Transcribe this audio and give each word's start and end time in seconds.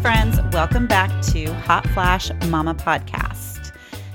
friends. 0.00 0.40
Welcome 0.54 0.86
back 0.86 1.10
to 1.26 1.52
Hot 1.52 1.86
Flash 1.88 2.30
Mama 2.46 2.74
Podcast. 2.74 3.72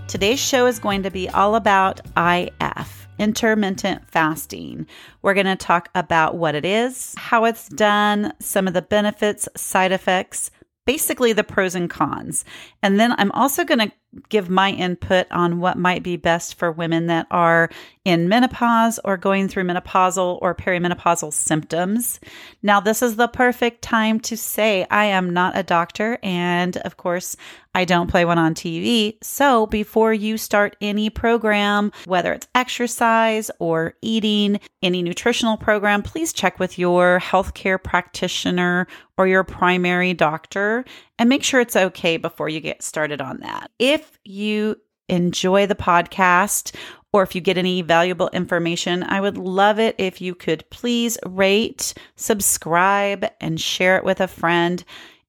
Today's 0.08 0.40
show 0.40 0.66
is 0.66 0.80
going 0.80 1.04
to 1.04 1.12
be 1.12 1.30
all 1.30 1.54
about 1.54 2.02
IF, 2.18 3.08
intermittent 3.20 4.10
fasting. 4.10 4.88
We're 5.22 5.36
going 5.36 5.46
to 5.46 5.56
talk 5.56 5.90
about 5.94 6.38
what 6.38 6.56
it 6.56 6.66
is, 6.66 7.14
how 7.20 7.46
it's 7.46 7.70
done, 7.70 8.34
some 8.40 8.68
of 8.68 8.74
the 8.74 8.82
benefits, 8.82 9.48
side 9.56 9.92
effects, 9.92 10.50
basically 10.88 11.34
the 11.34 11.44
pros 11.44 11.76
and 11.76 11.88
cons. 11.88 12.46
And 12.82 13.00
then 13.00 13.14
I'm 13.20 13.32
also 13.34 13.64
going 13.64 13.80
to 13.80 13.92
give 14.30 14.50
my 14.50 14.72
input 14.72 15.28
on 15.32 15.60
what 15.60 15.78
might 15.78 16.04
be 16.04 16.18
best 16.18 16.56
for 16.56 16.72
women 16.72 17.08
that 17.08 17.28
are 17.32 17.70
in 18.04 18.30
menopause 18.30 19.00
or 19.04 19.18
going 19.18 19.48
through 19.48 19.64
menopausal 19.64 20.40
or 20.42 20.54
perimenopausal 20.54 21.34
symptoms. 21.34 22.20
Now, 22.62 22.80
this 22.80 23.02
is 23.02 23.16
the 23.16 23.28
perfect 23.28 23.82
time 23.82 24.20
to 24.22 24.38
say 24.38 24.86
I 24.90 25.06
am 25.06 25.34
not 25.34 25.58
a 25.58 25.64
doctor, 25.64 26.20
and 26.22 26.78
of 26.78 26.98
course, 26.98 27.36
I 27.76 27.84
don't 27.84 28.10
play 28.10 28.24
one 28.24 28.38
on 28.38 28.56
TV. 28.56 29.18
So, 29.22 29.66
before 29.68 30.14
you 30.14 30.38
start 30.38 30.78
any 30.80 31.10
program, 31.10 31.92
whether 32.06 32.32
it's 32.32 32.48
exercise 32.56 33.52
or 33.60 33.96
eating, 34.02 34.62
any 34.82 35.04
nutritional 35.04 35.58
program, 35.58 36.02
please 36.02 36.32
check 36.32 36.58
with 36.58 36.80
your 36.80 37.20
healthcare 37.20 37.82
practitioner 37.82 38.88
or 39.18 39.28
your 39.28 39.44
primary 39.44 40.14
doctor 40.14 40.86
and 41.20 41.28
make 41.28 41.44
sure 41.44 41.60
it's 41.60 41.76
okay 41.76 42.16
before 42.16 42.48
you 42.48 42.62
get 42.62 42.82
started 42.82 43.20
on 43.20 43.42
that. 43.42 43.70
If 43.78 44.20
you 44.24 44.78
enjoy 45.10 45.68
the 45.68 45.76
podcast 45.76 46.74
or 47.12 47.24
if 47.24 47.36
you 47.36 47.42
get 47.42 47.58
any 47.58 47.82
valuable 47.82 48.30
information, 48.30 49.04
I 49.04 49.20
would 49.20 49.38
love 49.38 49.80
it 49.80 49.96
if 49.98 50.22
you 50.22 50.34
could 50.34 50.70
please 50.70 51.18
rate, 51.26 51.94
subscribe, 52.16 53.26
and 53.42 53.60
share 53.60 53.98
it 53.98 54.06
with 54.06 54.22
a 54.22 54.28
friend. 54.28 54.82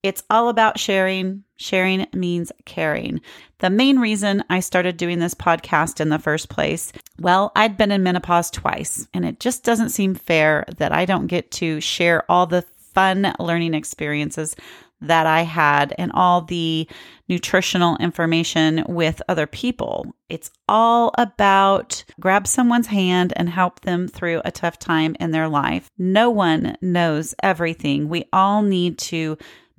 It's 0.05 0.23
all 0.31 0.49
about 0.49 0.79
sharing. 0.79 1.43
Sharing 1.57 2.07
means 2.13 2.53
caring. 2.65 3.21
The 3.59 3.71
main 3.71 3.99
reason 3.99 4.45
I 4.51 4.61
started 4.61 4.97
doing 4.97 5.19
this 5.19 5.35
podcast 5.35 6.01
in 6.01 6.11
the 6.11 6.19
first 6.19 6.49
place, 6.49 6.93
well, 7.19 7.53
I'd 7.57 7.77
been 7.79 7.91
in 7.91 8.03
menopause 8.03 8.51
twice, 8.51 9.09
and 9.15 9.25
it 9.25 9.41
just 9.41 9.65
doesn't 9.65 9.91
seem 9.91 10.15
fair 10.15 10.65
that 10.77 10.93
I 10.93 11.07
don't 11.07 11.27
get 11.27 11.51
to 11.53 11.81
share 11.81 12.31
all 12.31 12.47
the 12.47 12.63
fun 12.95 13.35
learning 13.39 13.75
experiences 13.75 14.57
that 15.01 15.27
I 15.27 15.43
had 15.43 15.95
and 15.99 16.11
all 16.15 16.43
the 16.43 16.89
nutritional 17.29 17.97
information 17.99 18.85
with 18.89 19.21
other 19.29 19.47
people. 19.47 20.15
It's 20.29 20.51
all 20.69 21.13
about 21.19 22.05
grab 22.21 22.47
someone's 22.47 22.87
hand 22.87 23.33
and 23.37 23.49
help 23.49 23.81
them 23.81 24.09
through 24.09 24.41
a 24.45 24.51
tough 24.51 24.79
time 24.79 25.17
in 25.21 25.33
their 25.33 25.49
life. 25.49 25.91
No 25.99 26.31
one 26.31 26.77
knows 26.81 27.35
everything. 27.43 28.09
We 28.09 28.25
all 28.33 28.63
need 28.63 28.99
to 28.99 29.37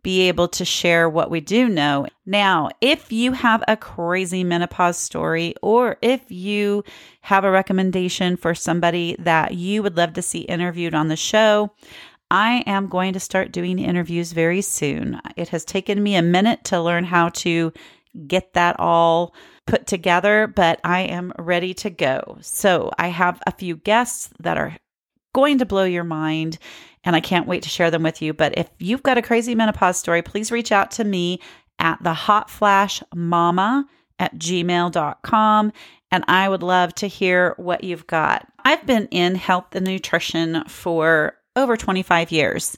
be 0.07 0.29
able 0.29 0.47
to 0.47 0.63
share 0.63 1.09
what 1.09 1.29
we 1.29 1.41
do 1.41 1.67
know. 1.67 2.07
Now, 2.25 2.69
if 2.79 3.11
you 3.11 3.33
have 3.33 3.61
a 3.67 3.75
crazy 3.75 4.41
menopause 4.41 4.97
story 4.97 5.53
or 5.61 5.97
if 6.01 6.31
you 6.31 6.85
have 7.23 7.43
a 7.43 7.51
recommendation 7.51 8.37
for 8.37 8.55
somebody 8.55 9.17
that 9.19 9.55
you 9.55 9.83
would 9.83 9.97
love 9.97 10.13
to 10.13 10.21
see 10.21 10.39
interviewed 10.39 10.95
on 10.95 11.09
the 11.09 11.17
show, 11.17 11.73
I 12.31 12.63
am 12.65 12.87
going 12.87 13.11
to 13.15 13.19
start 13.19 13.51
doing 13.51 13.79
interviews 13.79 14.31
very 14.31 14.61
soon. 14.61 15.19
It 15.35 15.49
has 15.49 15.65
taken 15.65 16.01
me 16.01 16.15
a 16.15 16.21
minute 16.21 16.63
to 16.63 16.81
learn 16.81 17.03
how 17.03 17.27
to 17.43 17.73
get 18.27 18.53
that 18.53 18.79
all 18.79 19.35
put 19.65 19.87
together, 19.87 20.47
but 20.47 20.79
I 20.85 21.01
am 21.01 21.33
ready 21.37 21.73
to 21.73 21.89
go. 21.89 22.37
So 22.39 22.91
I 22.97 23.09
have 23.09 23.41
a 23.45 23.51
few 23.51 23.75
guests 23.75 24.29
that 24.39 24.57
are 24.57 24.77
going 25.33 25.57
to 25.57 25.65
blow 25.65 25.83
your 25.83 26.05
mind, 26.05 26.59
and 27.07 27.15
I 27.15 27.21
can't 27.21 27.47
wait 27.47 27.63
to 27.63 27.69
share 27.69 27.89
them 27.89 28.03
with 28.03 28.21
you. 28.21 28.33
But 28.33 28.57
if 28.57 28.69
you've 28.79 29.01
got 29.01 29.17
a 29.17 29.21
crazy 29.21 29.55
menopause 29.55 29.97
story, 29.97 30.21
please 30.21 30.51
reach 30.51 30.73
out 30.73 30.91
to 30.91 31.05
me 31.05 31.39
at 31.79 32.03
the 32.03 32.13
hot 32.13 32.49
flash 32.49 33.01
mama 33.15 33.87
at 34.19 34.35
gmail.com 34.35 35.71
and 36.11 36.25
I 36.27 36.49
would 36.49 36.63
love 36.63 36.93
to 36.95 37.07
hear 37.07 37.53
what 37.55 37.85
you've 37.85 38.07
got. 38.07 38.45
I've 38.65 38.85
been 38.85 39.07
in 39.09 39.35
health 39.35 39.73
and 39.73 39.85
nutrition 39.85 40.65
for 40.67 41.37
over 41.55 41.77
25 41.77 42.29
years. 42.29 42.75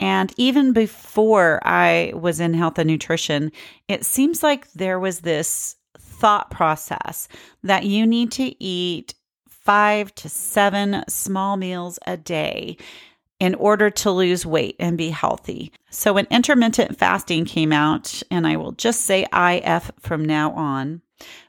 And 0.00 0.32
even 0.36 0.72
before 0.72 1.60
I 1.62 2.12
was 2.16 2.40
in 2.40 2.54
health 2.54 2.76
and 2.78 2.88
nutrition, 2.88 3.52
it 3.86 4.04
seems 4.04 4.42
like 4.42 4.70
there 4.72 4.98
was 4.98 5.20
this 5.20 5.76
thought 5.96 6.50
process 6.50 7.28
that 7.62 7.84
you 7.84 8.04
need 8.04 8.32
to 8.32 8.62
eat 8.62 9.14
five 9.48 10.12
to 10.16 10.28
seven 10.28 11.04
small 11.06 11.56
meals 11.56 12.00
a 12.06 12.16
day 12.16 12.76
in 13.40 13.54
order 13.54 13.90
to 13.90 14.10
lose 14.10 14.46
weight 14.46 14.76
and 14.78 14.96
be 14.98 15.08
healthy. 15.08 15.72
So 15.90 16.12
when 16.12 16.26
intermittent 16.30 16.98
fasting 16.98 17.46
came 17.46 17.72
out, 17.72 18.22
and 18.30 18.46
I 18.46 18.56
will 18.56 18.72
just 18.72 19.00
say 19.00 19.26
IF 19.32 19.90
from 19.98 20.24
now 20.24 20.52
on, 20.52 21.00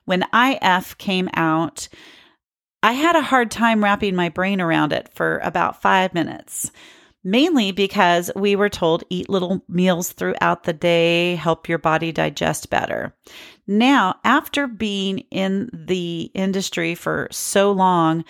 when 0.06 0.26
IF 0.34 0.98
came 0.98 1.30
out, 1.34 1.90
I 2.82 2.94
had 2.94 3.16
a 3.16 3.22
hard 3.22 3.52
time 3.52 3.84
wrapping 3.84 4.16
my 4.16 4.30
brain 4.30 4.60
around 4.60 4.94
it 4.94 5.10
for 5.14 5.40
about 5.40 5.82
five 5.82 6.14
minutes, 6.14 6.72
mainly 7.24 7.72
because 7.72 8.32
we 8.36 8.56
were 8.56 8.70
told 8.70 9.04
eat 9.10 9.30
little 9.30 9.62
meals 9.68 10.14
throughout 10.14 10.64
the 10.64 10.74
day, 10.74 11.36
help 11.36 11.70
your 11.70 11.78
body 11.78 12.12
digest 12.12 12.70
better. 12.70 13.14
Now, 13.68 14.16
after 14.24 14.66
being 14.66 15.20
in 15.30 15.70
the 15.74 16.32
industry 16.34 16.96
for 16.96 17.28
so 17.32 17.72
long, 17.72 18.26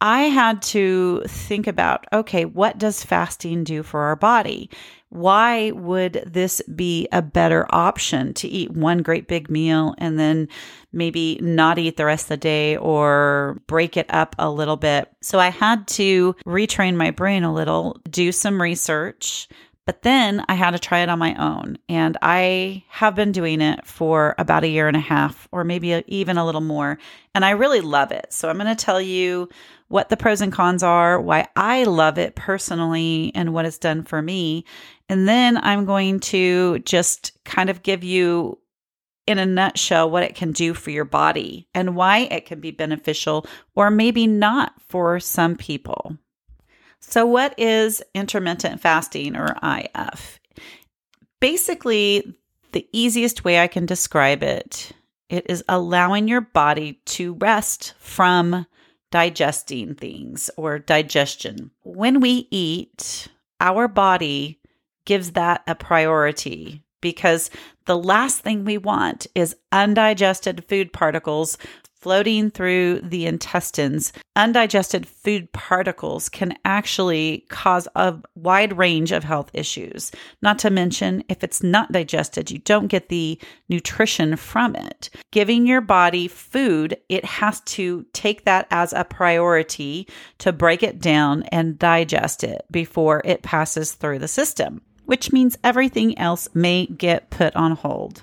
I 0.00 0.22
had 0.24 0.62
to 0.62 1.22
think 1.26 1.66
about 1.66 2.06
okay, 2.12 2.44
what 2.44 2.78
does 2.78 3.04
fasting 3.04 3.64
do 3.64 3.82
for 3.82 4.00
our 4.00 4.16
body? 4.16 4.70
why 5.10 5.72
would 5.72 6.22
this 6.24 6.62
be 6.74 7.08
a 7.12 7.20
better 7.20 7.66
option 7.70 8.32
to 8.32 8.48
eat 8.48 8.70
one 8.70 8.98
great 8.98 9.26
big 9.26 9.50
meal 9.50 9.94
and 9.98 10.18
then 10.18 10.48
maybe 10.92 11.38
not 11.42 11.78
eat 11.78 11.96
the 11.96 12.04
rest 12.04 12.24
of 12.26 12.28
the 12.28 12.36
day 12.36 12.76
or 12.76 13.60
break 13.66 13.96
it 13.96 14.06
up 14.08 14.36
a 14.38 14.48
little 14.48 14.76
bit? 14.76 15.10
So 15.20 15.38
I 15.38 15.48
had 15.48 15.86
to 15.88 16.34
retrain 16.46 16.94
my 16.94 17.10
brain 17.10 17.42
a 17.42 17.52
little, 17.52 18.00
do 18.08 18.30
some 18.30 18.62
research. 18.62 19.48
But 19.90 20.02
then 20.02 20.44
I 20.48 20.54
had 20.54 20.70
to 20.70 20.78
try 20.78 21.00
it 21.00 21.08
on 21.08 21.18
my 21.18 21.34
own. 21.34 21.76
And 21.88 22.16
I 22.22 22.84
have 22.90 23.16
been 23.16 23.32
doing 23.32 23.60
it 23.60 23.84
for 23.84 24.36
about 24.38 24.62
a 24.62 24.68
year 24.68 24.86
and 24.86 24.96
a 24.96 25.00
half, 25.00 25.48
or 25.50 25.64
maybe 25.64 26.04
even 26.06 26.38
a 26.38 26.46
little 26.46 26.60
more. 26.60 26.96
And 27.34 27.44
I 27.44 27.50
really 27.50 27.80
love 27.80 28.12
it. 28.12 28.32
So 28.32 28.48
I'm 28.48 28.56
going 28.56 28.68
to 28.68 28.84
tell 28.84 29.00
you 29.00 29.48
what 29.88 30.08
the 30.08 30.16
pros 30.16 30.42
and 30.42 30.52
cons 30.52 30.84
are, 30.84 31.20
why 31.20 31.48
I 31.56 31.82
love 31.82 32.18
it 32.18 32.36
personally, 32.36 33.32
and 33.34 33.52
what 33.52 33.64
it's 33.64 33.78
done 33.78 34.04
for 34.04 34.22
me. 34.22 34.64
And 35.08 35.26
then 35.26 35.56
I'm 35.56 35.86
going 35.86 36.20
to 36.20 36.78
just 36.78 37.32
kind 37.44 37.68
of 37.68 37.82
give 37.82 38.04
you, 38.04 38.60
in 39.26 39.40
a 39.40 39.44
nutshell, 39.44 40.08
what 40.08 40.22
it 40.22 40.36
can 40.36 40.52
do 40.52 40.72
for 40.72 40.90
your 40.90 41.04
body 41.04 41.66
and 41.74 41.96
why 41.96 42.18
it 42.18 42.46
can 42.46 42.60
be 42.60 42.70
beneficial 42.70 43.44
or 43.74 43.90
maybe 43.90 44.28
not 44.28 44.72
for 44.88 45.18
some 45.18 45.56
people. 45.56 46.16
So, 47.00 47.26
what 47.26 47.58
is 47.58 48.02
intermittent 48.14 48.80
fasting 48.80 49.36
or 49.36 49.56
IF? 49.62 50.38
Basically, 51.40 52.34
the 52.72 52.86
easiest 52.92 53.44
way 53.44 53.60
I 53.60 53.66
can 53.66 53.86
describe 53.86 54.42
it, 54.42 54.92
it 55.28 55.46
is 55.48 55.64
allowing 55.68 56.28
your 56.28 56.42
body 56.42 57.00
to 57.06 57.34
rest 57.34 57.94
from 57.98 58.66
digesting 59.10 59.94
things 59.94 60.50
or 60.56 60.78
digestion. 60.78 61.70
When 61.82 62.20
we 62.20 62.46
eat, 62.50 63.28
our 63.60 63.88
body 63.88 64.60
gives 65.04 65.32
that 65.32 65.62
a 65.66 65.74
priority 65.74 66.84
because 67.00 67.50
the 67.86 67.96
last 67.96 68.40
thing 68.40 68.64
we 68.64 68.78
want 68.78 69.26
is 69.34 69.56
undigested 69.72 70.64
food 70.66 70.92
particles 70.92 71.58
floating 72.00 72.50
through 72.50 73.00
the 73.00 73.26
intestines, 73.26 74.12
undigested 74.36 75.06
food 75.06 75.52
particles 75.52 76.28
can 76.28 76.54
actually 76.64 77.44
cause 77.48 77.86
a 77.94 78.16
wide 78.34 78.76
range 78.76 79.12
of 79.12 79.24
health 79.24 79.50
issues. 79.52 80.10
Not 80.42 80.58
to 80.60 80.70
mention, 80.70 81.22
if 81.28 81.44
it's 81.44 81.62
not 81.62 81.92
digested, 81.92 82.50
you 82.50 82.58
don't 82.58 82.86
get 82.88 83.08
the 83.08 83.38
nutrition 83.68 84.36
from 84.36 84.74
it. 84.76 85.10
Giving 85.30 85.66
your 85.66 85.80
body 85.80 86.26
food, 86.26 86.96
it 87.08 87.24
has 87.24 87.60
to 87.62 88.06
take 88.12 88.44
that 88.44 88.66
as 88.70 88.92
a 88.92 89.04
priority 89.04 90.08
to 90.38 90.52
break 90.52 90.82
it 90.82 91.00
down 91.00 91.42
and 91.44 91.78
digest 91.78 92.44
it 92.44 92.64
before 92.70 93.22
it 93.24 93.42
passes 93.42 93.92
through 93.92 94.20
the 94.20 94.28
system, 94.28 94.80
which 95.04 95.32
means 95.32 95.58
everything 95.62 96.18
else 96.18 96.48
may 96.54 96.86
get 96.86 97.30
put 97.30 97.54
on 97.54 97.72
hold 97.72 98.22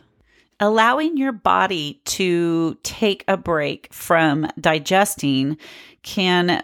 allowing 0.60 1.18
your 1.18 1.32
body 1.32 2.02
to 2.06 2.78
take 2.84 3.24
a 3.28 3.38
break 3.38 3.92
from 3.94 4.48
digesting 4.60 5.58
can 6.04 6.62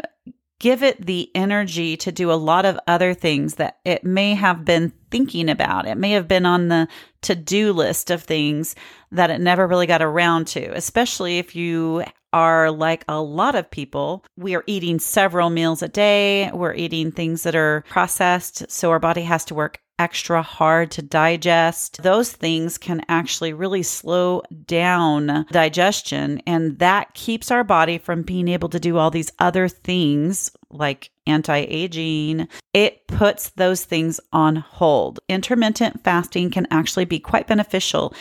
give 0.60 0.82
it 0.82 1.06
the 1.06 1.30
energy 1.36 1.98
to 1.98 2.12
do 2.12 2.32
a 2.32 2.34
lot 2.34 2.66
of 2.66 2.80
other 2.88 3.14
things 3.14 3.56
that 3.56 3.80
it 3.84 4.04
may 4.04 4.34
have 4.34 4.64
been 4.64 4.94
thinking 5.14 5.48
about. 5.48 5.88
It 5.88 5.96
may 5.96 6.10
have 6.14 6.28
been 6.28 6.48
on 6.48 6.70
the 6.70 6.88
to 7.22 7.36
do 7.36 7.72
list 7.72 8.10
of 8.10 8.24
things 8.24 8.76
that 9.12 9.30
it 9.30 9.40
never 9.40 9.68
really 9.68 9.86
got 9.86 10.02
around 10.02 10.48
to, 10.48 10.76
especially 10.76 11.38
if 11.38 11.56
you 11.56 12.04
are 12.34 12.72
like 12.72 13.06
a 13.08 13.22
lot 13.22 13.54
of 13.54 13.70
people. 13.70 14.26
We 14.36 14.56
are 14.56 14.64
eating 14.66 14.98
several 14.98 15.52
meals 15.52 15.84
a 15.84 15.88
day. 15.88 16.50
We're 16.52 16.74
eating 16.74 17.12
things 17.12 17.44
that 17.44 17.56
are 17.56 17.84
processed. 17.90 18.72
So 18.72 18.90
our 18.90 19.00
body 19.00 19.22
has 19.22 19.46
to 19.46 19.54
work 19.54 19.80
extra 20.00 20.42
hard 20.42 20.90
to 20.90 21.04
digest. 21.04 22.02
Those 22.02 22.32
things 22.32 22.80
can 22.80 23.06
actually 23.08 23.54
really 23.54 23.84
slow 23.84 24.42
down 24.66 25.46
digestion. 25.52 26.42
And 26.48 26.80
that 26.80 27.14
keeps 27.14 27.52
our 27.52 27.64
body 27.64 28.00
from 28.00 28.24
being 28.24 28.48
able 28.48 28.70
to 28.70 28.80
do 28.80 28.98
all 28.98 29.12
these 29.12 29.32
other 29.38 29.68
things 29.68 30.52
like 30.74 31.12
anti 31.28 31.58
aging. 31.58 32.48
It 32.74 33.08
puts 33.08 33.50
those 33.52 33.86
things 33.86 34.20
on 34.32 34.58
hold. 34.58 35.20
Intermittent 35.30 36.04
fasting 36.04 36.52
can 36.52 36.68
actually 36.72 37.06
be 37.06 37.20
quite 37.20 37.48
beneficial 37.48 38.14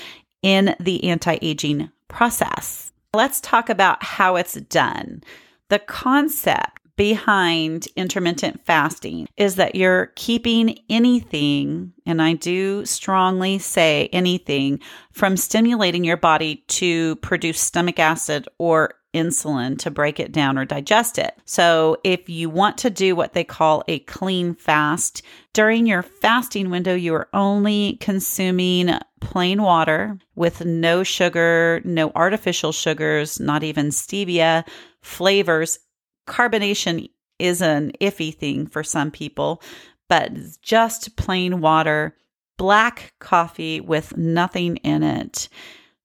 in 0.42 0.74
the 0.80 1.04
anti 1.04 1.38
aging 1.42 1.90
process. 2.08 2.92
Let's 3.14 3.40
talk 3.40 3.68
about 3.68 4.02
how 4.02 4.36
it's 4.36 4.54
done. 4.54 5.22
The 5.68 5.78
concept 5.78 6.78
behind 6.96 7.88
intermittent 7.96 8.64
fasting 8.64 9.26
is 9.36 9.56
that 9.56 9.74
you're 9.74 10.12
keeping 10.14 10.78
anything, 10.88 11.92
and 12.06 12.20
I 12.20 12.34
do 12.34 12.84
strongly 12.84 13.58
say 13.58 14.08
anything, 14.12 14.80
from 15.10 15.36
stimulating 15.36 16.04
your 16.04 16.16
body 16.16 16.64
to 16.68 17.16
produce 17.16 17.60
stomach 17.60 17.98
acid 17.98 18.48
or 18.58 18.94
insulin 19.14 19.78
to 19.78 19.90
break 19.90 20.18
it 20.18 20.32
down 20.32 20.58
or 20.58 20.64
digest 20.64 21.18
it. 21.18 21.38
So, 21.44 21.96
if 22.04 22.28
you 22.28 22.48
want 22.48 22.78
to 22.78 22.90
do 22.90 23.14
what 23.14 23.32
they 23.32 23.44
call 23.44 23.84
a 23.88 24.00
clean 24.00 24.54
fast, 24.54 25.22
during 25.52 25.86
your 25.86 26.02
fasting 26.02 26.70
window, 26.70 26.94
you 26.94 27.14
are 27.14 27.28
only 27.32 27.98
consuming 28.00 28.90
plain 29.20 29.62
water 29.62 30.18
with 30.34 30.64
no 30.64 31.02
sugar, 31.02 31.80
no 31.84 32.10
artificial 32.14 32.72
sugars, 32.72 33.38
not 33.38 33.62
even 33.62 33.88
stevia, 33.88 34.66
flavors. 35.02 35.78
Carbonation 36.26 37.10
is 37.38 37.60
an 37.60 37.92
iffy 38.00 38.34
thing 38.34 38.66
for 38.66 38.82
some 38.82 39.10
people, 39.10 39.62
but 40.08 40.32
just 40.62 41.16
plain 41.16 41.60
water, 41.60 42.16
black 42.56 43.12
coffee 43.18 43.80
with 43.80 44.16
nothing 44.16 44.76
in 44.78 45.02
it 45.02 45.48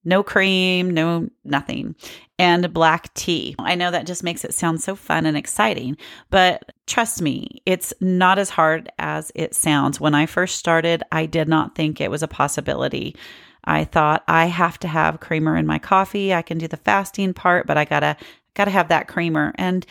no 0.07 0.23
cream, 0.23 0.89
no 0.89 1.29
nothing, 1.43 1.93
and 2.39 2.73
black 2.73 3.13
tea. 3.13 3.55
I 3.59 3.75
know 3.75 3.91
that 3.91 4.07
just 4.07 4.23
makes 4.23 4.45
it 4.45 4.53
sound 4.53 4.81
so 4.81 4.95
fun 4.95 5.25
and 5.25 5.35
exciting, 5.35 5.97
but 6.29 6.71
trust 6.87 7.21
me, 7.21 7.61
it's 7.65 7.93
not 7.99 8.39
as 8.39 8.49
hard 8.49 8.89
as 8.97 9.33
it 9.35 9.53
sounds. 9.53 9.99
When 9.99 10.15
I 10.15 10.25
first 10.25 10.55
started, 10.55 11.03
I 11.11 11.25
did 11.25 11.49
not 11.49 11.75
think 11.75 11.99
it 11.99 12.09
was 12.09 12.23
a 12.23 12.27
possibility. 12.27 13.17
I 13.65 13.83
thought 13.83 14.23
I 14.29 14.45
have 14.45 14.79
to 14.79 14.87
have 14.87 15.19
creamer 15.19 15.57
in 15.57 15.67
my 15.67 15.77
coffee. 15.77 16.33
I 16.33 16.41
can 16.41 16.57
do 16.57 16.69
the 16.69 16.77
fasting 16.77 17.33
part, 17.33 17.67
but 17.67 17.77
I 17.77 17.83
got 17.83 17.99
to 17.99 18.15
got 18.55 18.65
to 18.65 18.71
have 18.71 18.87
that 18.87 19.07
creamer 19.07 19.53
and 19.55 19.85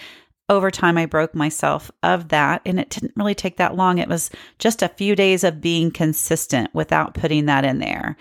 over 0.48 0.70
time 0.70 0.96
I 0.96 1.06
broke 1.06 1.34
myself 1.34 1.90
of 2.02 2.28
that 2.28 2.62
and 2.64 2.78
it 2.78 2.90
didn't 2.90 3.14
really 3.16 3.34
take 3.34 3.56
that 3.56 3.74
long. 3.74 3.98
It 3.98 4.08
was 4.08 4.30
just 4.58 4.82
a 4.82 4.88
few 4.88 5.16
days 5.16 5.42
of 5.42 5.60
being 5.60 5.90
consistent 5.90 6.72
without 6.72 7.14
putting 7.14 7.46
that 7.46 7.64
in 7.64 7.78
there. 7.78 8.16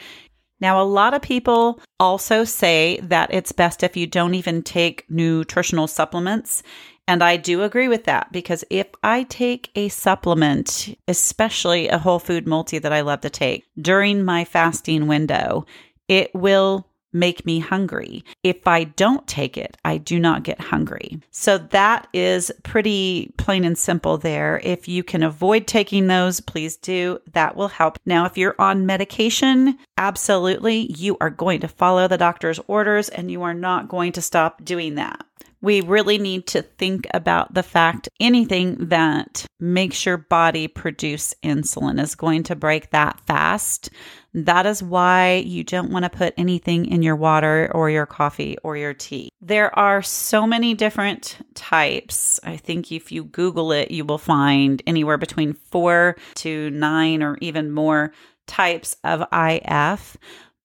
Now, 0.60 0.82
a 0.82 0.84
lot 0.84 1.14
of 1.14 1.22
people 1.22 1.80
also 2.00 2.44
say 2.44 3.00
that 3.04 3.34
it's 3.34 3.52
best 3.52 3.84
if 3.84 3.98
you 3.98 4.08
don't 4.08 4.36
even 4.36 4.64
take 4.64 5.06
nutritional 5.10 5.88
supplements. 5.88 6.64
And 7.08 7.24
I 7.24 7.38
do 7.38 7.62
agree 7.62 7.88
with 7.88 8.06
that 8.06 8.32
because 8.32 8.64
if 8.70 8.88
I 9.04 9.24
take 9.24 9.70
a 9.76 9.90
supplement, 9.90 10.98
especially 11.08 11.88
a 11.88 12.00
whole 12.00 12.20
food 12.20 12.48
multi 12.48 12.80
that 12.80 12.94
I 12.94 13.02
love 13.02 13.22
to 13.22 13.30
take 13.30 13.66
during 13.80 14.24
my 14.24 14.44
fasting 14.44 15.08
window, 15.08 15.66
it 16.08 16.34
will 16.34 16.88
make 17.16 17.46
me 17.46 17.60
hungry. 17.60 18.24
If 18.44 18.68
I 18.68 18.84
don't 18.84 19.26
take 19.26 19.58
it, 19.58 19.78
I 19.84 19.98
do 19.98 20.20
not 20.20 20.44
get 20.44 20.60
hungry. 20.60 21.20
So 21.32 21.58
that 21.58 22.08
is 22.14 22.52
pretty 22.64 23.34
plain 23.38 23.64
and 23.64 23.78
simple 23.78 24.18
there. 24.18 24.60
If 24.64 24.88
you 24.88 25.04
can 25.04 25.24
avoid 25.24 25.66
taking 25.66 26.08
those, 26.08 26.42
please 26.42 26.78
do. 26.78 27.20
That 27.32 27.56
will 27.56 27.70
help. 27.70 27.98
Now, 28.06 28.26
if 28.26 28.38
you're 28.38 28.56
on 28.60 28.86
medication, 28.86 29.80
absolutely, 29.98 30.92
you 30.94 31.18
are 31.22 31.30
going 31.30 31.62
to 31.62 31.68
follow 31.68 32.08
the 32.08 32.18
doctor's 32.18 32.60
orders 32.68 33.10
and 33.10 33.32
you 33.32 33.42
are 33.44 33.54
not 33.54 33.88
going 33.88 34.12
to 34.12 34.22
stop 34.22 34.64
doing 34.64 34.96
that 34.96 35.26
we 35.66 35.82
really 35.82 36.20
need 36.20 36.46
to 36.46 36.62
think 36.62 37.08
about 37.12 37.56
the 37.56 37.64
fact 37.64 38.08
anything 38.20 38.76
that 38.90 39.48
makes 39.60 40.06
your 40.06 40.16
body 40.16 40.68
produce 40.68 41.34
insulin 41.44 42.00
is 42.00 42.14
going 42.14 42.44
to 42.44 42.56
break 42.56 42.92
that 42.92 43.20
fast. 43.22 43.90
That 44.36 44.68
is 44.68 44.84
why 44.84 45.44
you 45.44 45.64
don't 45.64 45.90
want 45.90 46.04
to 46.04 46.16
put 46.16 46.36
anything 46.38 46.86
in 46.86 47.02
your 47.02 47.16
water 47.16 47.72
or 47.74 47.90
your 47.90 48.06
coffee 48.06 48.58
or 48.62 48.78
your 48.78 48.94
tea. 48.94 49.30
There 49.42 49.78
are 49.78 50.04
so 50.04 50.46
many 50.46 50.76
different 50.76 51.40
types. 51.56 52.40
I 52.44 52.58
think 52.58 52.92
if 52.92 53.12
you 53.12 53.24
Google 53.24 53.72
it, 53.72 53.90
you 53.90 54.06
will 54.06 54.20
find 54.20 54.84
anywhere 54.86 55.18
between 55.18 55.54
four 55.54 56.16
to 56.36 56.70
nine 56.70 57.24
or 57.24 57.40
even 57.42 57.72
more 57.72 58.14
types 58.46 58.98
of 59.04 59.24
IF 59.34 60.16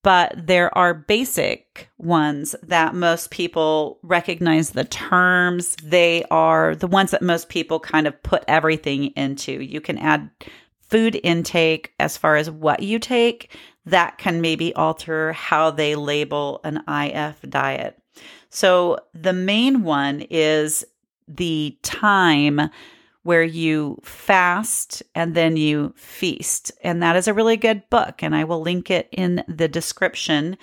but 0.03 0.33
there 0.35 0.75
are 0.77 0.93
basic 0.93 1.89
ones 1.97 2.55
that 2.63 2.95
most 2.95 3.29
people 3.29 3.99
recognize 4.01 4.71
the 4.71 4.85
terms. 4.85 5.75
They 5.83 6.23
are 6.31 6.75
the 6.75 6.87
ones 6.87 7.11
that 7.11 7.21
most 7.21 7.49
people 7.49 7.79
kind 7.79 8.07
of 8.07 8.23
put 8.23 8.43
everything 8.47 9.07
into. 9.15 9.51
You 9.63 9.79
can 9.79 9.97
add 9.97 10.29
food 10.81 11.19
intake 11.23 11.93
as 11.99 12.17
far 12.17 12.35
as 12.35 12.49
what 12.49 12.83
you 12.83 12.99
take, 12.99 13.55
that 13.85 14.17
can 14.17 14.41
maybe 14.41 14.73
alter 14.75 15.33
how 15.33 15.71
they 15.71 15.95
label 15.95 16.59
an 16.63 16.83
IF 16.87 17.41
diet. 17.49 17.97
So 18.49 18.97
the 19.13 19.33
main 19.33 19.83
one 19.83 20.21
is 20.29 20.83
the 21.27 21.77
time 21.81 22.69
where 23.23 23.43
you 23.43 23.99
fast 24.03 25.03
and 25.13 25.35
then 25.35 25.57
you 25.57 25.93
feast. 25.95 26.71
And 26.83 27.01
that 27.03 27.15
is 27.15 27.27
a 27.27 27.33
really 27.33 27.57
good 27.57 27.89
book, 27.89 28.23
and 28.23 28.35
I 28.35 28.43
will 28.43 28.61
link 28.61 28.89
it 28.89 29.07
in 29.11 29.43
the 29.47 29.67
description. 29.67 30.57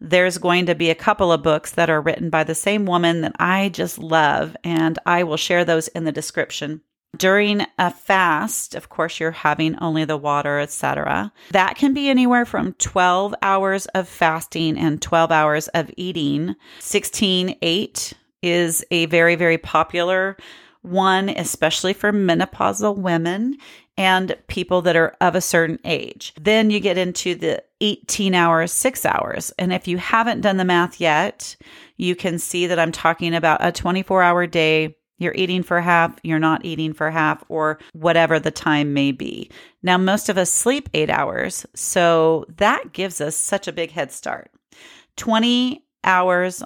There's 0.00 0.38
going 0.38 0.66
to 0.66 0.74
be 0.74 0.90
a 0.90 0.94
couple 0.94 1.32
of 1.32 1.42
books 1.42 1.72
that 1.72 1.90
are 1.90 2.00
written 2.00 2.30
by 2.30 2.44
the 2.44 2.54
same 2.54 2.86
woman 2.86 3.22
that 3.22 3.36
I 3.38 3.68
just 3.70 3.98
love, 3.98 4.56
and 4.62 4.98
I 5.06 5.24
will 5.24 5.36
share 5.36 5.64
those 5.64 5.88
in 5.88 6.04
the 6.04 6.12
description. 6.12 6.82
During 7.16 7.64
a 7.78 7.90
fast, 7.90 8.74
of 8.74 8.88
course, 8.88 9.20
you're 9.20 9.30
having 9.30 9.78
only 9.78 10.04
the 10.04 10.16
water, 10.16 10.58
etc. 10.58 11.32
That 11.52 11.76
can 11.76 11.94
be 11.94 12.08
anywhere 12.08 12.44
from 12.44 12.72
12 12.74 13.34
hours 13.40 13.86
of 13.86 14.08
fasting 14.08 14.76
and 14.76 15.00
12 15.00 15.30
hours 15.30 15.68
of 15.68 15.90
eating. 15.96 16.56
16 16.80 17.56
8 17.62 18.12
is 18.42 18.84
a 18.90 19.06
very, 19.06 19.36
very 19.36 19.58
popular 19.58 20.36
one, 20.84 21.30
especially 21.30 21.92
for 21.92 22.12
menopausal 22.12 22.96
women 22.96 23.56
and 23.96 24.36
people 24.48 24.82
that 24.82 24.96
are 24.96 25.16
of 25.20 25.34
a 25.34 25.40
certain 25.40 25.78
age. 25.84 26.34
Then 26.40 26.70
you 26.70 26.80
get 26.80 26.98
into 26.98 27.34
the 27.34 27.62
18 27.80 28.34
hours, 28.34 28.72
six 28.72 29.06
hours. 29.06 29.52
And 29.58 29.72
if 29.72 29.88
you 29.88 29.98
haven't 29.98 30.40
done 30.40 30.56
the 30.56 30.64
math 30.64 31.00
yet, 31.00 31.56
you 31.96 32.14
can 32.14 32.38
see 32.38 32.66
that 32.66 32.78
I'm 32.78 32.92
talking 32.92 33.34
about 33.34 33.64
a 33.64 33.72
24 33.72 34.22
hour 34.22 34.46
day. 34.46 34.96
You're 35.18 35.34
eating 35.34 35.62
for 35.62 35.80
half, 35.80 36.18
you're 36.24 36.40
not 36.40 36.64
eating 36.64 36.92
for 36.92 37.10
half, 37.10 37.44
or 37.48 37.78
whatever 37.92 38.40
the 38.40 38.50
time 38.50 38.92
may 38.92 39.12
be. 39.12 39.48
Now, 39.82 39.96
most 39.96 40.28
of 40.28 40.36
us 40.36 40.50
sleep 40.50 40.88
eight 40.92 41.08
hours, 41.08 41.64
so 41.72 42.46
that 42.56 42.92
gives 42.92 43.20
us 43.20 43.36
such 43.36 43.68
a 43.68 43.72
big 43.72 43.92
head 43.92 44.10
start. 44.10 44.50
20 45.16 45.84
hours 46.02 46.64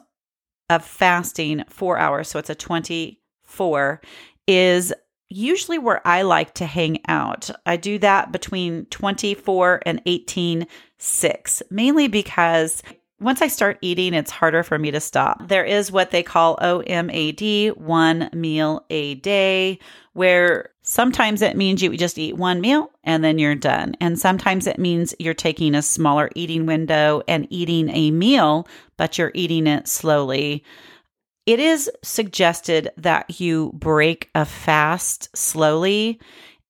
of 0.70 0.84
fasting, 0.84 1.64
four 1.68 1.98
hours. 1.98 2.28
So 2.28 2.38
it's 2.38 2.50
a 2.50 2.54
20 2.54 3.20
four 3.48 4.00
is 4.46 4.92
usually 5.28 5.78
where 5.78 6.06
I 6.06 6.22
like 6.22 6.54
to 6.54 6.66
hang 6.66 7.00
out. 7.08 7.50
I 7.66 7.76
do 7.76 7.98
that 7.98 8.32
between 8.32 8.86
24 8.86 9.82
and 9.84 10.00
18 10.06 10.66
6, 11.00 11.62
mainly 11.70 12.08
because 12.08 12.82
once 13.20 13.42
I 13.42 13.48
start 13.48 13.78
eating, 13.82 14.14
it's 14.14 14.30
harder 14.30 14.62
for 14.62 14.78
me 14.78 14.90
to 14.92 15.00
stop. 15.00 15.48
There 15.48 15.64
is 15.64 15.90
what 15.90 16.12
they 16.12 16.22
call 16.22 16.56
OMAD, 16.58 17.76
one 17.76 18.30
meal 18.32 18.84
a 18.90 19.16
day, 19.16 19.80
where 20.12 20.70
sometimes 20.82 21.42
it 21.42 21.56
means 21.56 21.82
you 21.82 21.96
just 21.96 22.18
eat 22.18 22.36
one 22.36 22.60
meal 22.60 22.90
and 23.04 23.24
then 23.24 23.38
you're 23.38 23.56
done. 23.56 23.96
And 24.00 24.18
sometimes 24.18 24.66
it 24.66 24.78
means 24.78 25.14
you're 25.18 25.34
taking 25.34 25.74
a 25.74 25.82
smaller 25.82 26.30
eating 26.34 26.66
window 26.66 27.22
and 27.26 27.46
eating 27.50 27.90
a 27.90 28.12
meal, 28.12 28.68
but 28.96 29.18
you're 29.18 29.32
eating 29.34 29.66
it 29.66 29.88
slowly 29.88 30.64
it 31.48 31.60
is 31.60 31.90
suggested 32.02 32.90
that 32.98 33.40
you 33.40 33.72
break 33.72 34.28
a 34.34 34.44
fast 34.44 35.34
slowly. 35.34 36.20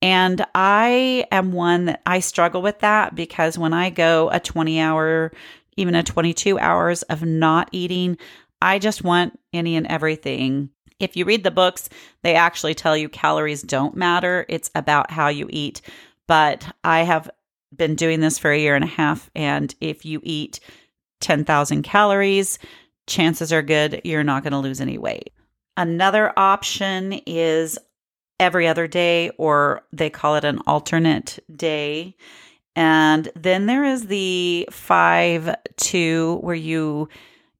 And 0.00 0.46
I 0.54 1.26
am 1.32 1.50
one 1.50 1.86
that 1.86 2.00
I 2.06 2.20
struggle 2.20 2.62
with 2.62 2.78
that 2.78 3.16
because 3.16 3.58
when 3.58 3.72
I 3.72 3.90
go 3.90 4.30
a 4.30 4.38
20 4.38 4.78
hour, 4.78 5.32
even 5.76 5.96
a 5.96 6.04
22 6.04 6.60
hours 6.60 7.02
of 7.02 7.24
not 7.24 7.68
eating, 7.72 8.18
I 8.62 8.78
just 8.78 9.02
want 9.02 9.36
any 9.52 9.74
and 9.74 9.84
everything. 9.88 10.70
If 11.00 11.16
you 11.16 11.24
read 11.24 11.42
the 11.42 11.50
books, 11.50 11.88
they 12.22 12.36
actually 12.36 12.76
tell 12.76 12.96
you 12.96 13.08
calories 13.08 13.62
don't 13.62 13.96
matter. 13.96 14.46
It's 14.48 14.70
about 14.76 15.10
how 15.10 15.26
you 15.26 15.48
eat. 15.50 15.80
But 16.28 16.72
I 16.84 17.00
have 17.00 17.28
been 17.74 17.96
doing 17.96 18.20
this 18.20 18.38
for 18.38 18.52
a 18.52 18.58
year 18.60 18.76
and 18.76 18.84
a 18.84 18.86
half. 18.86 19.28
And 19.34 19.74
if 19.80 20.04
you 20.04 20.20
eat 20.22 20.60
10,000 21.18 21.82
calories, 21.82 22.60
chances 23.08 23.52
are 23.52 23.62
good 23.62 24.00
you're 24.04 24.22
not 24.22 24.42
going 24.42 24.52
to 24.52 24.58
lose 24.58 24.80
any 24.80 24.98
weight. 24.98 25.32
Another 25.76 26.32
option 26.36 27.14
is 27.26 27.78
every 28.40 28.68
other 28.68 28.86
day, 28.86 29.30
or 29.38 29.82
they 29.92 30.10
call 30.10 30.36
it 30.36 30.44
an 30.44 30.60
alternate 30.66 31.38
day. 31.54 32.16
And 32.76 33.28
then 33.34 33.66
there 33.66 33.84
is 33.84 34.06
the 34.06 34.68
five 34.70 35.56
two, 35.76 36.38
where 36.42 36.54
you 36.54 37.08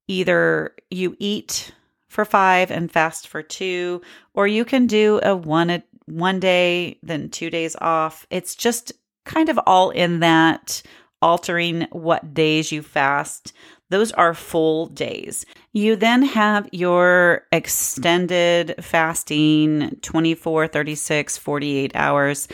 either 0.07 0.75
you 0.91 1.17
eat 1.19 1.73
for 2.09 2.25
five 2.25 2.71
and 2.71 2.91
fast 2.91 3.27
for 3.29 3.43
two, 3.43 4.01
or 4.35 4.47
you 4.47 4.65
can 4.65 4.87
do 4.87 5.21
a 5.23 5.35
one 5.35 5.83
one 6.07 6.41
day, 6.41 6.99
then 7.03 7.29
two 7.29 7.51
days 7.51 7.77
off. 7.81 8.27
It's 8.31 8.55
just 8.55 8.93
kind 9.25 9.49
of 9.49 9.59
all 9.67 9.91
in 9.91 10.21
that 10.21 10.83
altering 11.23 11.87
what 11.91 12.35
days 12.35 12.71
you 12.73 12.83
fast. 12.83 13.53
Those 13.91 14.13
are 14.13 14.35
full 14.35 14.87
days. 14.87 15.47
You 15.73 15.97
then 15.97 16.23
have 16.23 16.69
your 16.73 17.47
extended 17.53 18.75
fasting 18.81 19.99
24, 20.03 20.69
36, 20.69 21.39
48 21.39 21.93
hours. 21.95 22.49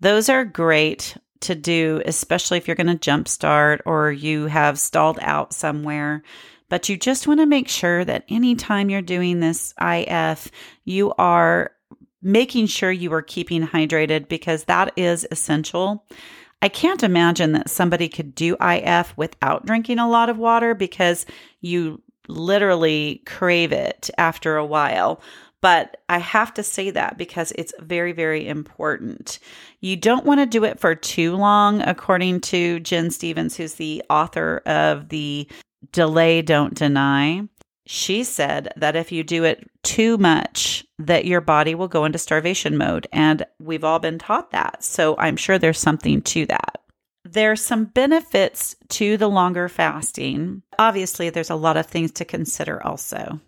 Those 0.00 0.28
are 0.28 0.44
great 0.44 1.16
to 1.40 1.54
do, 1.54 2.02
especially 2.04 2.58
if 2.58 2.66
you're 2.66 2.74
going 2.74 2.98
to 2.98 3.10
jumpstart 3.10 3.80
or 3.86 4.12
you 4.12 4.46
have 4.46 4.78
stalled 4.78 5.18
out 5.22 5.52
somewhere. 5.52 6.22
But 6.68 6.88
you 6.88 6.96
just 6.96 7.26
want 7.26 7.40
to 7.40 7.46
make 7.46 7.68
sure 7.68 8.04
that 8.04 8.24
anytime 8.28 8.90
you're 8.90 9.02
doing 9.02 9.40
this 9.40 9.74
IF, 9.80 10.50
you 10.84 11.12
are 11.18 11.72
making 12.22 12.66
sure 12.66 12.92
you 12.92 13.12
are 13.12 13.22
keeping 13.22 13.66
hydrated 13.66 14.28
because 14.28 14.64
that 14.64 14.92
is 14.96 15.26
essential. 15.30 16.06
I 16.62 16.68
can't 16.68 17.02
imagine 17.02 17.52
that 17.52 17.70
somebody 17.70 18.08
could 18.08 18.34
do 18.34 18.56
IF 18.60 19.16
without 19.16 19.64
drinking 19.64 19.98
a 19.98 20.08
lot 20.08 20.28
of 20.28 20.38
water 20.38 20.74
because 20.74 21.24
you 21.60 22.02
literally 22.28 23.22
crave 23.26 23.72
it 23.72 24.10
after 24.18 24.56
a 24.56 24.66
while. 24.66 25.20
But 25.62 25.98
I 26.08 26.18
have 26.18 26.54
to 26.54 26.62
say 26.62 26.90
that 26.90 27.18
because 27.18 27.52
it's 27.52 27.74
very, 27.80 28.12
very 28.12 28.48
important. 28.48 29.38
You 29.80 29.96
don't 29.96 30.24
want 30.24 30.40
to 30.40 30.46
do 30.46 30.64
it 30.64 30.80
for 30.80 30.94
too 30.94 31.36
long, 31.36 31.82
according 31.82 32.40
to 32.42 32.80
Gin 32.80 33.10
Stephens, 33.10 33.56
who's 33.56 33.74
the 33.74 34.02
author 34.08 34.62
of 34.64 35.10
the 35.10 35.46
Delay, 35.92 36.40
Don't 36.40 36.74
Deny. 36.74 37.42
She 37.86 38.24
said 38.24 38.72
that 38.76 38.96
if 38.96 39.10
you 39.10 39.24
do 39.24 39.44
it 39.44 39.68
too 39.82 40.18
much, 40.18 40.84
that 40.98 41.24
your 41.24 41.40
body 41.40 41.74
will 41.74 41.88
go 41.88 42.04
into 42.04 42.18
starvation 42.18 42.76
mode. 42.76 43.06
And 43.12 43.44
we've 43.58 43.84
all 43.84 43.98
been 43.98 44.18
taught 44.18 44.50
that. 44.52 44.84
So 44.84 45.16
I'm 45.18 45.36
sure 45.36 45.58
there's 45.58 45.78
something 45.78 46.22
to 46.22 46.46
that. 46.46 46.82
There's 47.24 47.62
some 47.62 47.86
benefits 47.86 48.76
to 48.90 49.16
the 49.16 49.28
longer 49.28 49.68
fasting. 49.68 50.62
Obviously, 50.78 51.30
there's 51.30 51.50
a 51.50 51.54
lot 51.54 51.76
of 51.76 51.86
things 51.86 52.12
to 52.12 52.24
consider 52.24 52.84
also. 52.84 53.40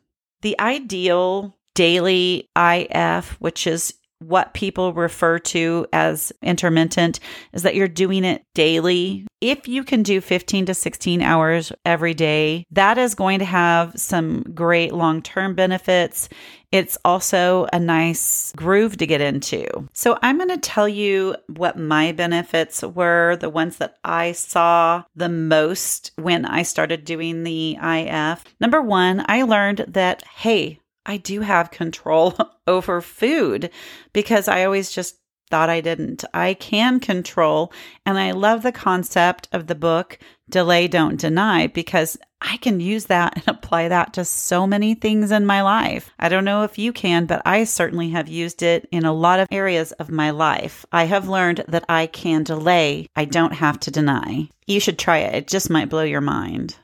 The 0.43 0.59
ideal 0.61 1.57
daily 1.75 2.49
IF, 2.57 3.41
which 3.41 3.67
is 3.67 3.95
what 4.29 4.55
people 4.55 4.93
refer 4.93 5.39
to 5.39 5.87
as 5.93 6.33
intermittent 6.43 7.21
is 7.53 7.63
that 7.63 7.75
you're 7.75 7.89
doing 7.89 8.25
it 8.25 8.45
daily. 8.55 9.27
If 9.41 9.67
you 9.67 9.85
can 9.85 10.03
do 10.03 10.21
15 10.21 10.67
to 10.67 10.75
16 10.75 11.23
hours 11.23 11.73
every 11.85 12.15
day, 12.15 12.67
that 12.71 12.99
is 12.99 13.15
going 13.15 13.41
to 13.41 13.45
have 13.45 13.93
some 13.97 14.43
great 14.55 14.93
long 14.93 15.23
term 15.23 15.55
benefits. 15.55 16.29
It's 16.71 16.97
also 17.05 17.67
a 17.73 17.79
nice 17.79 18.53
groove 18.57 18.97
to 18.97 19.07
get 19.07 19.21
into. 19.21 19.89
So, 19.93 20.19
I'm 20.23 20.39
going 20.39 20.49
to 20.49 20.57
tell 20.57 20.89
you 20.89 21.37
what 21.49 21.79
my 21.79 22.13
benefits 22.13 22.83
were, 22.83 23.37
the 23.37 23.51
ones 23.51 23.77
that 23.77 23.97
I 24.05 24.33
saw 24.33 25.05
the 25.15 25.29
most 25.29 26.13
when 26.17 26.47
I 26.47 26.63
started 26.63 27.05
doing 27.05 27.43
the 27.43 27.77
IF. 27.83 28.45
Number 28.59 28.81
one, 28.81 29.23
I 29.29 29.43
learned 29.43 29.85
that, 29.89 30.23
hey, 30.37 30.79
I 31.05 31.17
do 31.17 31.41
have 31.41 31.71
control 31.71 32.37
over 32.67 33.01
food 33.01 33.71
because 34.13 34.49
I 34.49 34.65
always 34.65 34.91
just 34.91 35.17
thought 35.53 35.69
I 35.69 35.83
didn't. 35.83 36.25
I 36.33 36.55
can 36.55 36.99
control. 36.99 37.75
And 38.07 38.19
I 38.19 38.31
love 38.31 38.63
the 38.63 38.73
concept 38.73 39.49
of 39.53 39.67
the 39.67 39.75
book, 39.75 40.19
Delay, 40.49 40.89
Don't 40.89 41.21
Deny, 41.21 41.67
because 41.67 42.17
I 42.41 42.57
can 42.57 42.81
use 42.81 43.05
that 43.07 43.35
and 43.37 43.45
apply 43.47 43.89
that 43.89 44.15
to 44.15 44.25
so 44.25 44.67
many 44.67 44.95
things 44.95 45.31
in 45.31 45.45
my 45.45 45.61
life. 45.61 46.11
I 46.19 46.31
don't 46.31 46.47
know 46.47 46.63
if 46.63 46.79
you 46.79 46.91
can, 46.91 47.27
but 47.27 47.43
I 47.45 47.65
certainly 47.65 48.09
have 48.11 48.29
used 48.29 48.63
it 48.63 48.89
in 48.91 49.05
a 49.05 49.13
lot 49.13 49.41
of 49.41 49.49
areas 49.51 49.93
of 49.93 50.11
my 50.11 50.31
life. 50.31 50.87
I 50.91 51.05
have 51.05 51.29
learned 51.29 51.65
that 51.69 51.85
I 51.87 52.07
can 52.07 52.45
delay, 52.45 53.07
I 53.15 53.27
don't 53.27 53.53
have 53.53 53.79
to 53.81 53.91
deny. 53.91 54.49
You 54.67 54.81
should 54.81 54.99
try 54.99 55.19
it, 55.19 55.35
it 55.35 55.49
just 55.49 55.69
might 55.69 55.91
blow 55.91 56.03
your 56.03 56.23
mind. 56.23 56.77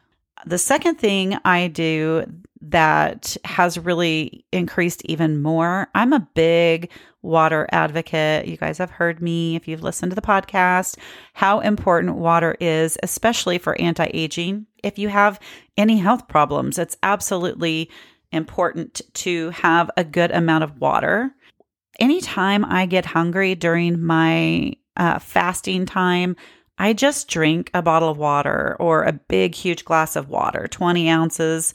The 0.46 0.58
second 0.58 0.96
thing 0.96 1.36
I 1.44 1.68
do 1.68 2.24
that 2.60 3.36
has 3.44 3.78
really 3.78 4.44
increased 4.52 5.02
even 5.04 5.40
more. 5.40 5.88
I'm 5.94 6.12
a 6.12 6.28
big 6.34 6.90
water 7.22 7.68
advocate. 7.72 8.46
You 8.46 8.56
guys 8.56 8.78
have 8.78 8.90
heard 8.90 9.22
me, 9.22 9.56
if 9.56 9.68
you've 9.68 9.82
listened 9.82 10.10
to 10.10 10.16
the 10.16 10.22
podcast, 10.22 10.96
how 11.34 11.60
important 11.60 12.16
water 12.16 12.56
is, 12.60 12.98
especially 13.02 13.58
for 13.58 13.80
anti 13.80 14.08
aging. 14.12 14.66
If 14.82 14.98
you 14.98 15.08
have 15.08 15.40
any 15.76 15.98
health 15.98 16.28
problems, 16.28 16.78
it's 16.78 16.96
absolutely 17.02 17.90
important 18.32 19.00
to 19.14 19.50
have 19.50 19.90
a 19.96 20.04
good 20.04 20.30
amount 20.30 20.64
of 20.64 20.78
water. 20.80 21.34
Anytime 21.98 22.64
I 22.64 22.86
get 22.86 23.06
hungry 23.06 23.54
during 23.54 24.02
my 24.02 24.74
uh, 24.96 25.18
fasting 25.18 25.86
time, 25.86 26.36
I 26.78 26.92
just 26.92 27.28
drink 27.28 27.70
a 27.74 27.82
bottle 27.82 28.08
of 28.08 28.18
water 28.18 28.76
or 28.78 29.04
a 29.04 29.12
big, 29.12 29.54
huge 29.54 29.84
glass 29.84 30.16
of 30.16 30.28
water, 30.28 30.68
20 30.68 31.08
ounces. 31.08 31.74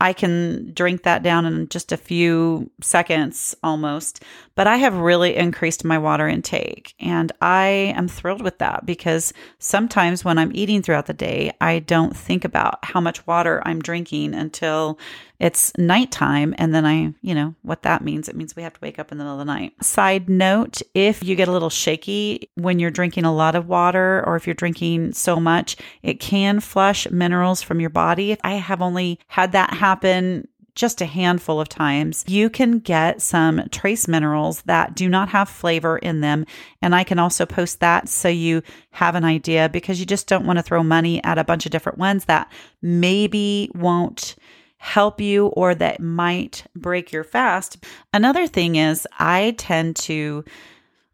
I 0.00 0.12
can 0.12 0.72
drink 0.72 1.02
that 1.02 1.22
down 1.22 1.44
in 1.46 1.68
just 1.68 1.92
a 1.92 1.96
few 1.96 2.70
seconds 2.80 3.54
almost. 3.62 4.22
But 4.60 4.66
I 4.66 4.76
have 4.76 4.94
really 4.94 5.36
increased 5.36 5.86
my 5.86 5.96
water 5.96 6.28
intake. 6.28 6.92
And 7.00 7.32
I 7.40 7.94
am 7.96 8.08
thrilled 8.08 8.42
with 8.42 8.58
that 8.58 8.84
because 8.84 9.32
sometimes 9.58 10.22
when 10.22 10.36
I'm 10.36 10.54
eating 10.54 10.82
throughout 10.82 11.06
the 11.06 11.14
day, 11.14 11.50
I 11.62 11.78
don't 11.78 12.14
think 12.14 12.44
about 12.44 12.84
how 12.84 13.00
much 13.00 13.26
water 13.26 13.62
I'm 13.64 13.80
drinking 13.80 14.34
until 14.34 14.98
it's 15.38 15.72
nighttime. 15.78 16.54
And 16.58 16.74
then 16.74 16.84
I, 16.84 17.14
you 17.22 17.34
know, 17.34 17.54
what 17.62 17.84
that 17.84 18.04
means. 18.04 18.28
It 18.28 18.36
means 18.36 18.54
we 18.54 18.62
have 18.62 18.74
to 18.74 18.80
wake 18.82 18.98
up 18.98 19.10
in 19.10 19.16
the 19.16 19.24
middle 19.24 19.40
of 19.40 19.46
the 19.46 19.50
night. 19.50 19.82
Side 19.82 20.28
note 20.28 20.82
if 20.92 21.24
you 21.24 21.36
get 21.36 21.48
a 21.48 21.52
little 21.52 21.70
shaky 21.70 22.50
when 22.56 22.78
you're 22.78 22.90
drinking 22.90 23.24
a 23.24 23.34
lot 23.34 23.54
of 23.54 23.66
water 23.66 24.22
or 24.26 24.36
if 24.36 24.46
you're 24.46 24.52
drinking 24.52 25.14
so 25.14 25.40
much, 25.40 25.76
it 26.02 26.20
can 26.20 26.60
flush 26.60 27.10
minerals 27.10 27.62
from 27.62 27.80
your 27.80 27.88
body. 27.88 28.36
I 28.44 28.56
have 28.56 28.82
only 28.82 29.20
had 29.28 29.52
that 29.52 29.72
happen 29.72 30.48
just 30.80 31.02
a 31.02 31.06
handful 31.06 31.60
of 31.60 31.68
times, 31.68 32.24
you 32.26 32.48
can 32.48 32.78
get 32.78 33.20
some 33.20 33.68
trace 33.70 34.08
minerals 34.08 34.62
that 34.62 34.94
do 34.94 35.08
not 35.08 35.28
have 35.28 35.48
flavor 35.48 35.98
in 35.98 36.22
them. 36.22 36.46
And 36.80 36.94
I 36.94 37.04
can 37.04 37.18
also 37.18 37.44
post 37.44 37.80
that 37.80 38.08
so 38.08 38.28
you 38.28 38.62
have 38.92 39.14
an 39.14 39.24
idea 39.24 39.68
because 39.68 40.00
you 40.00 40.06
just 40.06 40.26
don't 40.26 40.46
want 40.46 40.58
to 40.58 40.62
throw 40.62 40.82
money 40.82 41.22
at 41.22 41.38
a 41.38 41.44
bunch 41.44 41.66
of 41.66 41.72
different 41.72 41.98
ones 41.98 42.24
that 42.24 42.50
maybe 42.80 43.70
won't 43.74 44.36
help 44.78 45.20
you 45.20 45.48
or 45.48 45.74
that 45.74 46.00
might 46.00 46.64
break 46.74 47.12
your 47.12 47.24
fast. 47.24 47.84
Another 48.14 48.46
thing 48.46 48.76
is, 48.76 49.06
I 49.18 49.54
tend 49.58 49.96
to. 49.96 50.44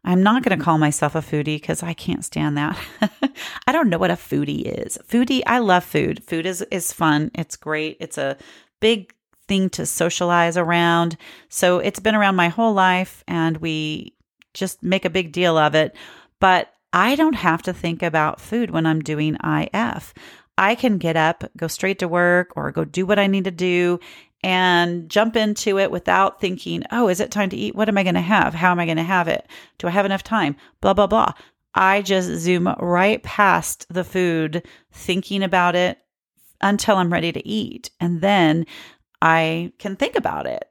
I'm 0.05 0.23
not 0.23 0.41
going 0.41 0.57
to 0.57 0.63
call 0.63 0.77
myself 0.77 1.15
a 1.15 1.19
foodie 1.19 1.59
because 1.59 1.83
I 1.83 1.93
can't 1.93 2.23
stand 2.23 2.57
that. 2.57 2.79
I 3.67 3.73
don't 3.73 3.89
know 3.89 3.97
what 3.97 4.11
a 4.11 4.13
foodie 4.13 4.61
is. 4.61 4.97
Foodie, 5.05 5.41
I 5.45 5.59
love 5.59 5.83
food. 5.83 6.23
Food 6.23 6.45
is 6.45 6.61
is 6.71 6.93
fun. 6.93 7.29
It's 7.35 7.57
great. 7.57 7.97
It's 7.99 8.17
a 8.17 8.37
big 8.79 9.13
thing 9.47 9.69
to 9.71 9.85
socialize 9.85 10.57
around. 10.57 11.17
So 11.49 11.79
it's 11.79 11.99
been 11.99 12.15
around 12.15 12.35
my 12.35 12.49
whole 12.49 12.73
life 12.73 13.23
and 13.27 13.57
we 13.57 14.13
just 14.53 14.81
make 14.83 15.05
a 15.05 15.09
big 15.09 15.31
deal 15.31 15.57
of 15.57 15.75
it. 15.75 15.95
But 16.39 16.73
I 16.93 17.15
don't 17.15 17.35
have 17.35 17.61
to 17.63 17.73
think 17.73 18.01
about 18.01 18.41
food 18.41 18.71
when 18.71 18.85
I'm 18.85 19.01
doing 19.01 19.37
IF. 19.43 20.13
I 20.57 20.75
can 20.75 20.97
get 20.97 21.15
up, 21.15 21.43
go 21.55 21.67
straight 21.67 21.99
to 21.99 22.07
work, 22.07 22.53
or 22.55 22.71
go 22.71 22.83
do 22.83 23.05
what 23.05 23.19
I 23.19 23.27
need 23.27 23.43
to 23.43 23.51
do 23.51 23.99
and 24.43 25.09
jump 25.09 25.35
into 25.35 25.79
it 25.79 25.91
without 25.91 26.39
thinking, 26.39 26.83
oh, 26.91 27.07
is 27.07 27.19
it 27.19 27.31
time 27.31 27.49
to 27.49 27.57
eat? 27.57 27.75
What 27.75 27.89
am 27.89 27.97
I 27.97 28.03
going 28.03 28.15
to 28.15 28.21
have? 28.21 28.53
How 28.53 28.71
am 28.71 28.79
I 28.79 28.85
going 28.85 28.97
to 28.97 29.03
have 29.03 29.27
it? 29.27 29.47
Do 29.77 29.87
I 29.87 29.91
have 29.91 30.05
enough 30.05 30.23
time? 30.23 30.55
Blah, 30.81 30.93
blah, 30.93 31.07
blah. 31.07 31.33
I 31.73 32.01
just 32.01 32.29
zoom 32.29 32.73
right 32.79 33.21
past 33.21 33.85
the 33.89 34.03
food, 34.03 34.65
thinking 34.91 35.43
about 35.43 35.75
it 35.75 35.99
until 36.61 36.97
I'm 36.97 37.13
ready 37.13 37.31
to 37.31 37.47
eat. 37.47 37.91
And 37.99 38.21
then 38.21 38.65
I 39.21 39.71
can 39.79 39.95
think 39.95 40.15
about 40.15 40.47
it. 40.47 40.65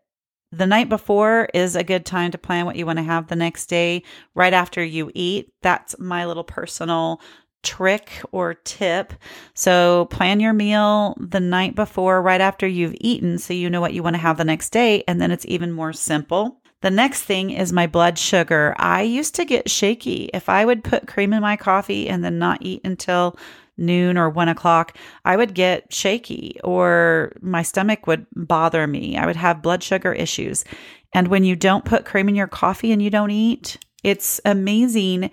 The 0.52 0.66
night 0.66 0.88
before 0.88 1.48
is 1.52 1.74
a 1.74 1.84
good 1.84 2.06
time 2.06 2.30
to 2.30 2.38
plan 2.38 2.66
what 2.66 2.76
you 2.76 2.86
want 2.86 2.98
to 2.98 3.02
have 3.02 3.26
the 3.26 3.36
next 3.36 3.66
day, 3.66 4.04
right 4.34 4.52
after 4.52 4.82
you 4.82 5.10
eat. 5.14 5.52
That's 5.62 5.98
my 5.98 6.24
little 6.26 6.44
personal 6.44 7.20
trick 7.62 8.10
or 8.30 8.54
tip. 8.54 9.12
So 9.54 10.06
plan 10.06 10.38
your 10.38 10.52
meal 10.52 11.16
the 11.18 11.40
night 11.40 11.74
before, 11.74 12.22
right 12.22 12.40
after 12.40 12.66
you've 12.66 12.94
eaten, 13.00 13.38
so 13.38 13.52
you 13.52 13.68
know 13.68 13.80
what 13.80 13.92
you 13.92 14.04
want 14.04 14.14
to 14.14 14.22
have 14.22 14.36
the 14.36 14.44
next 14.44 14.70
day. 14.70 15.02
And 15.08 15.20
then 15.20 15.32
it's 15.32 15.46
even 15.46 15.72
more 15.72 15.92
simple. 15.92 16.60
The 16.82 16.90
next 16.90 17.22
thing 17.22 17.50
is 17.50 17.72
my 17.72 17.88
blood 17.88 18.18
sugar. 18.18 18.74
I 18.78 19.02
used 19.02 19.34
to 19.36 19.44
get 19.44 19.68
shaky. 19.68 20.30
If 20.32 20.48
I 20.48 20.64
would 20.64 20.84
put 20.84 21.08
cream 21.08 21.32
in 21.32 21.42
my 21.42 21.56
coffee 21.56 22.08
and 22.08 22.22
then 22.22 22.38
not 22.38 22.58
eat 22.60 22.82
until 22.84 23.36
noon 23.76 24.16
or 24.16 24.28
one 24.30 24.48
o'clock, 24.48 24.96
I 25.24 25.36
would 25.36 25.54
get 25.54 25.92
shaky 25.92 26.58
or 26.64 27.32
my 27.40 27.62
stomach 27.62 28.06
would 28.06 28.26
bother 28.34 28.86
me. 28.86 29.16
I 29.16 29.26
would 29.26 29.36
have 29.36 29.62
blood 29.62 29.82
sugar 29.82 30.12
issues. 30.12 30.64
And 31.12 31.28
when 31.28 31.44
you 31.44 31.56
don't 31.56 31.84
put 31.84 32.04
cream 32.04 32.28
in 32.28 32.34
your 32.34 32.46
coffee 32.46 32.92
and 32.92 33.02
you 33.02 33.10
don't 33.10 33.30
eat, 33.30 33.78
it's 34.02 34.40
amazing. 34.44 35.30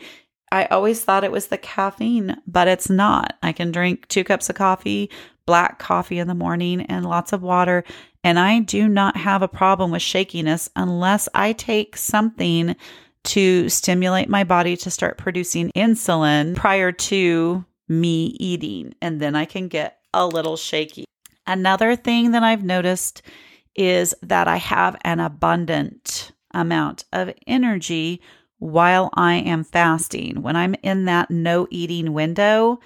I 0.51 0.65
always 0.65 1.03
thought 1.03 1.23
it 1.23 1.31
was 1.31 1.47
the 1.47 1.57
caffeine, 1.57 2.37
but 2.45 2.67
it's 2.67 2.89
not. 2.89 3.37
I 3.41 3.53
can 3.53 3.71
drink 3.71 4.07
two 4.07 4.23
cups 4.23 4.49
of 4.49 4.55
coffee, 4.55 5.09
black 5.45 5.79
coffee 5.79 6.19
in 6.19 6.27
the 6.27 6.35
morning, 6.35 6.81
and 6.81 7.05
lots 7.05 7.33
of 7.33 7.41
water. 7.41 7.83
And 8.23 8.39
I 8.39 8.59
do 8.59 8.87
not 8.87 9.17
have 9.17 9.41
a 9.41 9.47
problem 9.47 9.91
with 9.91 10.01
shakiness 10.01 10.69
unless 10.75 11.27
I 11.33 11.53
take 11.53 11.97
something 11.97 12.75
to 13.23 13.69
stimulate 13.69 14.29
my 14.29 14.43
body 14.43 14.77
to 14.77 14.91
start 14.91 15.17
producing 15.17 15.71
insulin 15.75 16.55
prior 16.55 16.91
to 16.91 17.65
me 17.87 18.35
eating. 18.39 18.93
And 19.01 19.19
then 19.19 19.35
I 19.35 19.45
can 19.45 19.67
get 19.67 19.99
a 20.13 20.25
little 20.25 20.57
shaky. 20.57 21.05
Another 21.45 21.95
thing 21.95 22.31
that 22.31 22.43
I've 22.43 22.63
noticed 22.63 23.21
is 23.75 24.15
that 24.21 24.47
I 24.47 24.57
have 24.57 24.95
an 25.01 25.19
abundant 25.19 26.31
amount 26.53 27.05
of 27.11 27.33
energy 27.47 28.21
while 28.59 29.09
I 29.15 29.35
am 29.35 29.63
fasting. 29.63 30.41
When 30.41 30.55
I'm 30.55 30.75
in 30.83 31.05
that 31.05 31.29
no 31.29 31.67
eating 31.69 32.13
window, 32.13 32.79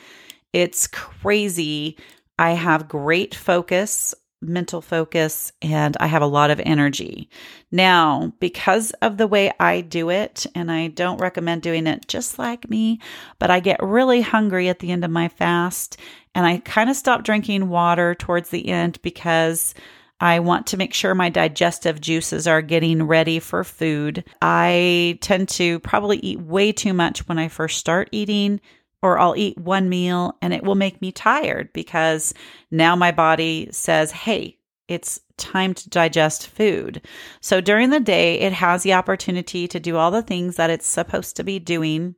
it's 0.54 0.88
crazy. 0.88 1.98
I 2.40 2.52
have 2.52 2.88
great 2.88 3.36
focus, 3.36 4.16
mental 4.42 4.82
focus, 4.82 5.52
and 5.62 5.98
I 6.00 6.08
have 6.08 6.22
a 6.22 6.28
lot 6.28 6.52
of 6.52 6.62
energy. 6.64 7.30
Now, 7.72 8.34
because 8.40 8.92
of 9.02 9.18
the 9.18 9.28
way 9.28 9.52
I 9.60 9.82
do 9.82 10.10
it, 10.10 10.46
and 10.54 10.72
I 10.72 10.88
don't 10.88 11.20
recommend 11.20 11.62
doing 11.62 11.88
it 11.88 12.08
just 12.08 12.38
like 12.38 12.70
me, 12.70 13.00
but 13.40 13.50
I 13.50 13.60
get 13.60 13.82
really 13.82 14.22
hungry 14.22 14.70
at 14.70 14.80
the 14.80 14.92
end 14.92 15.04
of 15.04 15.12
my 15.12 15.28
fast, 15.28 15.98
and 16.36 16.46
I 16.46 16.60
kind 16.60 16.90
of 16.90 16.96
stop 16.96 17.24
drinking 17.24 17.70
water 17.70 18.14
towards 18.14 18.50
the 18.50 18.70
end 18.70 19.00
because 19.02 19.74
I 20.20 20.40
want 20.40 20.68
to 20.68 20.78
make 20.78 20.94
sure 20.94 21.14
my 21.14 21.30
digestive 21.30 22.02
juices 22.02 22.48
are 22.48 22.62
getting 22.62 23.04
ready 23.04 23.40
for 23.40 23.64
food. 23.64 24.24
I 24.42 25.20
tend 25.22 25.50
to 25.50 25.80
probably 25.82 26.18
eat 26.18 26.42
way 26.42 26.72
too 26.72 26.94
much 26.94 27.28
when 27.28 27.38
I 27.38 27.50
first 27.50 27.78
start 27.78 28.10
eating, 28.12 28.60
or 29.02 29.20
I'll 29.20 29.36
eat 29.36 29.58
one 29.58 29.90
meal 29.90 30.38
and 30.42 30.54
it 30.54 30.64
will 30.64 30.76
make 30.76 31.02
me 31.02 31.12
tired 31.12 31.72
because 31.74 32.34
now 32.72 32.96
my 32.96 33.12
body 33.12 33.70
says, 33.72 34.12
hey, 34.12 34.58
it's 34.88 35.20
time 35.38 35.74
to 35.74 35.90
digest 35.90 36.48
food. 36.48 37.02
So 37.42 37.62
during 37.62 37.90
the 37.90 38.00
day, 38.00 38.40
it 38.40 38.54
has 38.54 38.84
the 38.84 38.94
opportunity 38.94 39.68
to 39.68 39.80
do 39.80 39.98
all 39.98 40.12
the 40.12 40.22
things 40.22 40.56
that 40.56 40.70
it's 40.70 40.88
supposed 40.88 41.36
to 41.36 41.44
be 41.44 41.60
doing. 41.60 42.16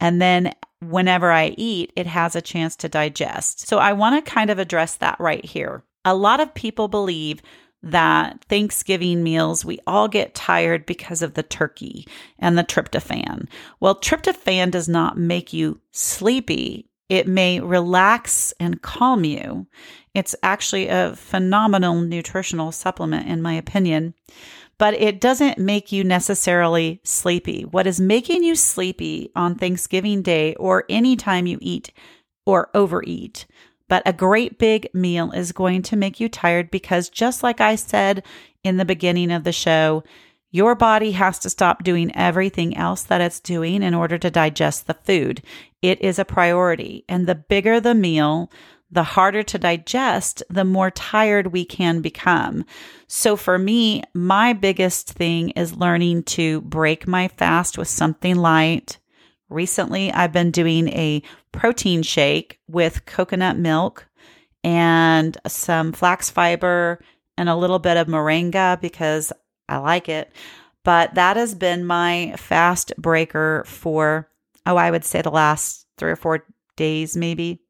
And 0.00 0.20
then 0.20 0.54
whenever 0.80 1.30
I 1.30 1.54
eat, 1.56 1.92
it 1.96 2.06
has 2.06 2.34
a 2.34 2.40
chance 2.40 2.76
to 2.76 2.88
digest. 2.88 3.66
So 3.66 3.78
I 3.78 3.92
want 3.92 4.24
to 4.24 4.30
kind 4.30 4.50
of 4.50 4.58
address 4.58 4.96
that 4.96 5.18
right 5.20 5.44
here. 5.44 5.84
A 6.04 6.14
lot 6.14 6.40
of 6.40 6.54
people 6.54 6.88
believe 6.88 7.42
that 7.82 8.44
Thanksgiving 8.48 9.22
meals, 9.22 9.64
we 9.64 9.78
all 9.86 10.08
get 10.08 10.34
tired 10.34 10.84
because 10.86 11.22
of 11.22 11.34
the 11.34 11.42
turkey 11.42 12.06
and 12.38 12.58
the 12.58 12.64
tryptophan. 12.64 13.48
Well, 13.80 13.94
tryptophan 13.94 14.70
does 14.70 14.88
not 14.88 15.16
make 15.16 15.52
you 15.52 15.80
sleepy. 15.92 16.88
It 17.08 17.28
may 17.28 17.60
relax 17.60 18.52
and 18.58 18.82
calm 18.82 19.24
you. 19.24 19.66
It's 20.14 20.34
actually 20.42 20.88
a 20.88 21.14
phenomenal 21.14 22.00
nutritional 22.00 22.72
supplement, 22.72 23.28
in 23.28 23.40
my 23.40 23.54
opinion, 23.54 24.14
but 24.76 24.94
it 24.94 25.20
doesn't 25.20 25.58
make 25.58 25.92
you 25.92 26.04
necessarily 26.04 27.00
sleepy. 27.04 27.62
What 27.62 27.86
is 27.86 28.00
making 28.00 28.44
you 28.44 28.56
sleepy 28.56 29.30
on 29.36 29.54
Thanksgiving 29.54 30.22
Day 30.22 30.54
or 30.56 30.84
anytime 30.88 31.46
you 31.46 31.58
eat 31.60 31.92
or 32.44 32.70
overeat 32.74 33.46
but 33.88 34.02
a 34.06 34.12
great 34.12 34.58
big 34.58 34.88
meal 34.94 35.32
is 35.32 35.52
going 35.52 35.82
to 35.82 35.96
make 35.96 36.20
you 36.20 36.28
tired 36.28 36.70
because, 36.70 37.08
just 37.08 37.42
like 37.42 37.60
I 37.60 37.74
said 37.74 38.22
in 38.62 38.76
the 38.76 38.84
beginning 38.84 39.32
of 39.32 39.44
the 39.44 39.52
show, 39.52 40.04
your 40.50 40.74
body 40.74 41.12
has 41.12 41.38
to 41.40 41.50
stop 41.50 41.84
doing 41.84 42.14
everything 42.16 42.76
else 42.76 43.02
that 43.02 43.20
it's 43.20 43.40
doing 43.40 43.82
in 43.82 43.94
order 43.94 44.16
to 44.18 44.30
digest 44.30 44.86
the 44.86 44.94
food. 44.94 45.42
It 45.82 46.00
is 46.00 46.18
a 46.18 46.24
priority. 46.24 47.04
And 47.08 47.26
the 47.26 47.34
bigger 47.34 47.80
the 47.80 47.94
meal, 47.94 48.50
the 48.90 49.02
harder 49.02 49.42
to 49.42 49.58
digest, 49.58 50.42
the 50.48 50.64
more 50.64 50.90
tired 50.90 51.48
we 51.48 51.64
can 51.64 52.00
become. 52.00 52.64
So 53.06 53.36
for 53.36 53.58
me, 53.58 54.02
my 54.14 54.54
biggest 54.54 55.10
thing 55.10 55.50
is 55.50 55.76
learning 55.76 56.22
to 56.24 56.62
break 56.62 57.06
my 57.06 57.28
fast 57.28 57.76
with 57.76 57.88
something 57.88 58.36
light 58.36 58.98
Recently, 59.48 60.12
I've 60.12 60.32
been 60.32 60.50
doing 60.50 60.88
a 60.88 61.22
protein 61.52 62.02
shake 62.02 62.58
with 62.68 63.06
coconut 63.06 63.56
milk 63.56 64.06
and 64.62 65.36
some 65.46 65.92
flax 65.92 66.28
fiber 66.28 67.00
and 67.36 67.48
a 67.48 67.56
little 67.56 67.78
bit 67.78 67.96
of 67.96 68.08
moringa 68.08 68.80
because 68.80 69.32
I 69.68 69.78
like 69.78 70.08
it. 70.08 70.32
But 70.84 71.14
that 71.14 71.36
has 71.36 71.54
been 71.54 71.84
my 71.84 72.34
fast 72.36 72.92
breaker 72.98 73.64
for, 73.66 74.28
oh, 74.66 74.76
I 74.76 74.90
would 74.90 75.04
say 75.04 75.22
the 75.22 75.30
last 75.30 75.86
three 75.96 76.10
or 76.10 76.16
four 76.16 76.44
days, 76.76 77.16
maybe. 77.16 77.60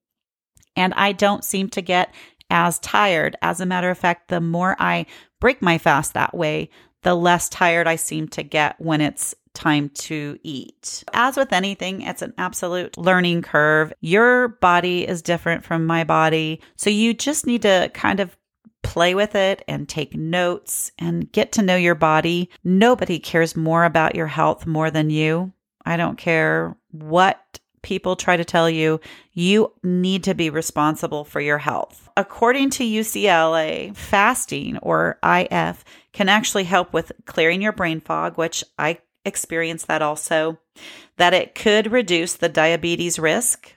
And 0.77 0.95
I 0.95 1.13
don't 1.13 1.45
seem 1.45 1.69
to 1.71 1.83
get 1.83 2.15
as 2.51 2.79
tired. 2.79 3.37
As 3.43 3.61
a 3.61 3.67
matter 3.67 3.91
of 3.91 3.99
fact, 3.99 4.29
the 4.29 4.41
more 4.41 4.77
I 4.79 5.07
break 5.41 5.61
my 5.61 5.79
fast 5.79 6.15
that 6.15 6.35
way, 6.35 6.71
the 7.03 7.15
less 7.15 7.49
tired 7.49 7.87
I 7.87 7.97
seem 7.97 8.29
to 8.29 8.43
get 8.43 8.81
when 8.81 9.01
it's 9.01 9.35
time 9.59 9.91
to 9.91 10.39
eat. 10.43 11.05
As 11.13 11.37
with 11.37 11.53
anything, 11.53 12.03
it's 12.03 12.23
an 12.23 12.33
absolute 12.39 12.97
learning 12.97 13.43
curve. 13.43 13.93
Your 14.01 14.49
body 14.49 15.07
is 15.07 15.21
different 15.21 15.65
from 15.65 15.85
my 15.85 16.05
body. 16.05 16.61
So 16.77 16.91
you 16.91 17.13
just 17.13 17.47
need 17.47 17.63
to 17.63 17.91
kind 17.93 18.21
of 18.21 18.37
play 18.83 19.15
with 19.15 19.35
it 19.35 19.65
and 19.67 19.89
take 19.89 20.15
notes 20.15 20.93
and 20.99 21.31
get 21.33 21.53
to 21.53 21.63
know 21.63 21.77
your 21.77 21.97
body. 21.97 22.49
Nobody 22.63 23.19
cares 23.19 23.57
more 23.57 23.85
about 23.85 24.15
your 24.15 24.29
health 24.29 24.67
more 24.67 24.91
than 24.91 25.11
you. 25.11 25.53
I 25.85 25.97
don't 25.97 26.17
care 26.17 26.77
what 26.93 27.59
people 27.83 28.17
try 28.17 28.37
to 28.37 28.45
tell 28.45 28.69
you, 28.69 29.01
you 29.33 29.73
need 29.83 30.25
to 30.25 30.35
be 30.35 30.51
responsible 30.51 31.25
for 31.25 31.41
your 31.41 31.59
health. 31.59 32.09
According 32.17 32.71
to 32.71 32.85
UCLA, 32.85 33.97
fasting 33.97 34.79
or 34.79 35.19
IF 35.25 35.85
can 36.13 36.29
actually 36.29 36.65
help 36.65 36.93
with 36.93 37.13
clearing 37.27 37.63
your 37.63 37.73
brain 37.73 38.01
fog, 38.01 38.37
which 38.37 38.65
I 38.79 38.99
experience 39.29 39.85
that 39.85 40.03
also, 40.03 40.59
that 41.17 41.35
it 41.35 41.55
could 41.55 41.93
reduce 41.93 42.35
the 42.35 42.49
diabetes 42.49 43.19
risk. 43.19 43.73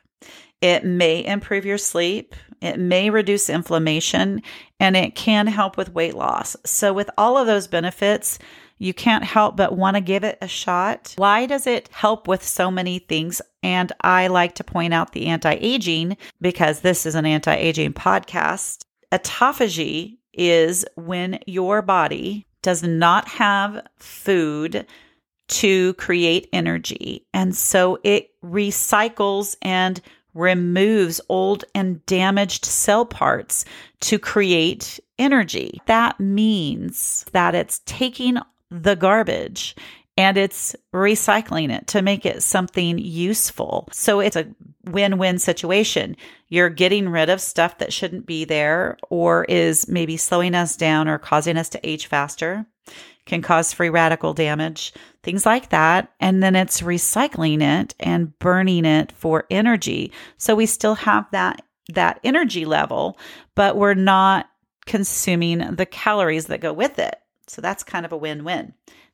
It 0.62 0.84
may 0.84 1.24
improve 1.24 1.66
your 1.66 1.78
sleep. 1.78 2.34
It 2.62 2.80
may 2.80 3.10
reduce 3.10 3.50
inflammation 3.50 4.42
and 4.80 4.96
it 4.96 5.16
can 5.16 5.48
help 5.48 5.78
with 5.78 5.94
weight 5.94 6.16
loss. 6.16 6.56
So, 6.66 6.94
with 6.94 7.10
all 7.18 7.38
of 7.38 7.48
those 7.48 7.68
benefits, 7.68 8.38
you 8.82 8.96
can't 8.96 9.24
help 9.24 9.58
but 9.58 9.78
want 9.78 9.96
to 9.96 10.02
give 10.02 10.24
it 10.24 10.40
a 10.42 10.48
shot. 10.48 11.14
Why 11.18 11.46
does 11.46 11.68
it 11.68 11.88
help 11.92 12.28
with 12.28 12.44
so 12.44 12.72
many 12.72 12.98
things? 12.98 13.40
And 13.62 13.92
I 14.02 14.26
like 14.26 14.56
to 14.56 14.64
point 14.64 14.94
out 14.94 15.12
the 15.12 15.28
anti 15.28 15.56
aging 15.60 16.18
because 16.42 16.80
this 16.80 17.06
is 17.06 17.14
an 17.14 17.28
anti 17.28 17.54
aging 17.54 17.94
podcast. 17.94 18.84
Autophagy 19.12 20.18
is 20.34 20.86
when 20.96 21.40
your 21.46 21.82
body 21.82 22.48
does 22.62 22.82
not 22.84 23.28
have 23.28 23.86
food 23.98 24.86
to 25.52 25.94
create 25.96 26.48
energy. 26.54 27.26
And 27.34 27.56
so 27.56 28.00
it 28.04 28.32
recycles 28.44 29.58
and 29.62 30.02
removes 30.34 31.20
old 31.28 31.66
and 31.76 32.06
damaged 32.06 32.64
cell 32.66 33.06
parts 33.06 33.66
to 34.00 34.18
create 34.18 35.00
energy. 35.20 35.82
That 35.88 36.20
means 36.20 37.26
that 37.34 37.54
it's 37.54 37.82
taking 37.86 38.38
the 38.70 38.96
garbage 38.96 39.76
and 40.18 40.38
it's 40.38 40.76
recycling 40.94 41.70
it 41.70 41.88
to 41.88 42.02
make 42.02 42.26
it 42.26 42.44
something 42.44 42.98
useful. 42.98 43.90
So 43.92 44.22
it's 44.22 44.38
a 44.38 44.48
win 44.86 45.18
win 45.18 45.38
situation. 45.38 46.16
You're 46.48 46.70
getting 46.70 47.10
rid 47.10 47.30
of 47.30 47.42
stuff 47.42 47.78
that 47.80 47.92
shouldn't 47.92 48.26
be 48.26 48.46
there 48.46 48.98
or 49.10 49.44
is 49.46 49.90
maybe 49.90 50.16
slowing 50.16 50.56
us 50.56 50.78
down 50.78 51.10
or 51.10 51.18
causing 51.18 51.58
us 51.58 51.70
to 51.70 51.90
age 51.90 52.08
faster 52.08 52.66
can 53.26 53.42
cause 53.42 53.74
free 53.74 53.90
radical 53.90 54.34
damage, 54.34 54.94
things 55.24 55.46
like 55.46 55.70
that. 55.70 56.12
And 56.20 56.42
then 56.42 56.56
it's 56.56 56.82
recycling 56.82 57.62
it 57.62 57.96
and 58.00 58.38
burning 58.40 58.86
it 58.86 59.12
for 59.12 59.46
energy. 59.50 60.12
So 60.38 60.56
we 60.56 60.66
still 60.66 60.96
have 60.96 61.30
that 61.32 61.62
that 61.94 62.20
energy 62.24 62.66
level, 62.66 63.18
but 63.56 63.76
we're 63.76 63.94
not 63.94 64.50
consuming 64.86 65.76
the 65.76 65.86
calories 65.86 66.48
that 66.48 66.62
go 66.62 66.74
with 66.74 67.00
it. 67.00 67.16
So 67.48 67.62
that's 67.62 67.84
kind 67.84 68.06
of 68.06 68.12
a 68.12 68.18
win-win. 68.18 68.74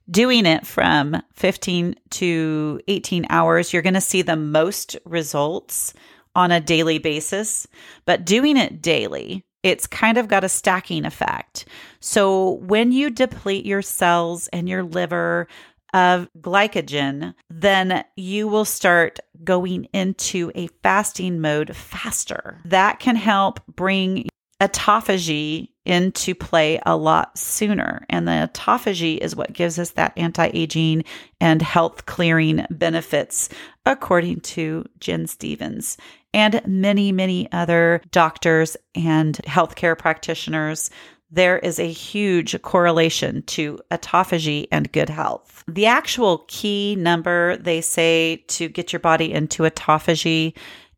Doing 0.09 0.45
it 0.45 0.65
from 0.65 1.21
15 1.33 1.95
to 2.11 2.81
18 2.87 3.25
hours, 3.29 3.73
you're 3.73 3.81
going 3.81 3.93
to 3.93 4.01
see 4.01 4.21
the 4.21 4.35
most 4.35 4.95
results 5.05 5.93
on 6.35 6.51
a 6.51 6.61
daily 6.61 6.99
basis, 6.99 7.67
but 8.05 8.25
doing 8.25 8.57
it 8.57 8.81
daily 8.81 9.43
it's 9.67 9.87
kind 9.87 10.17
of 10.17 10.27
got 10.27 10.43
a 10.43 10.49
stacking 10.49 11.05
effect. 11.05 11.65
So 11.99 12.53
when 12.63 12.91
you 12.91 13.09
deplete 13.09 13.65
your 13.65 13.81
cells 13.81 14.47
and 14.49 14.67
your 14.67 14.83
liver 14.83 15.47
of 15.93 16.27
glycogen, 16.39 17.33
then 17.49 18.03
you 18.15 18.47
will 18.47 18.65
start 18.65 19.19
going 19.43 19.85
into 19.93 20.51
a 20.55 20.67
fasting 20.83 21.39
mode 21.39 21.75
faster. 21.75 22.59
That 22.65 22.99
can 22.99 23.15
help 23.15 23.59
bring 23.67 24.27
autophagy 24.61 25.69
into 25.87 26.35
play 26.35 26.79
a 26.85 26.97
lot 26.97 27.37
sooner. 27.37 28.05
And 28.09 28.27
the 28.27 28.49
autophagy 28.51 29.17
is 29.17 29.35
what 29.35 29.53
gives 29.53 29.79
us 29.79 29.91
that 29.91 30.13
anti 30.17 30.51
aging 30.53 31.05
and 31.39 31.61
health 31.61 32.05
clearing 32.05 32.65
benefits, 32.69 33.49
according 33.85 34.41
to 34.41 34.85
Gin 34.99 35.27
Stephens 35.27 35.97
and 36.33 36.61
many, 36.67 37.11
many 37.11 37.51
other 37.51 38.01
doctors 38.11 38.75
and 38.93 39.35
healthcare 39.45 39.97
practitioners. 39.97 40.89
There 41.31 41.57
is 41.59 41.79
a 41.79 41.91
huge 41.91 42.61
correlation 42.61 43.41
to 43.43 43.79
autophagy 43.91 44.67
and 44.71 44.91
good 44.91 45.09
health. 45.09 45.63
The 45.67 45.85
actual 45.85 46.45
key 46.47 46.95
number 46.95 47.57
they 47.57 47.81
say 47.81 48.43
to 48.47 48.69
get 48.69 48.93
your 48.93 48.99
body 48.99 49.33
into 49.33 49.63
autophagy 49.63 50.53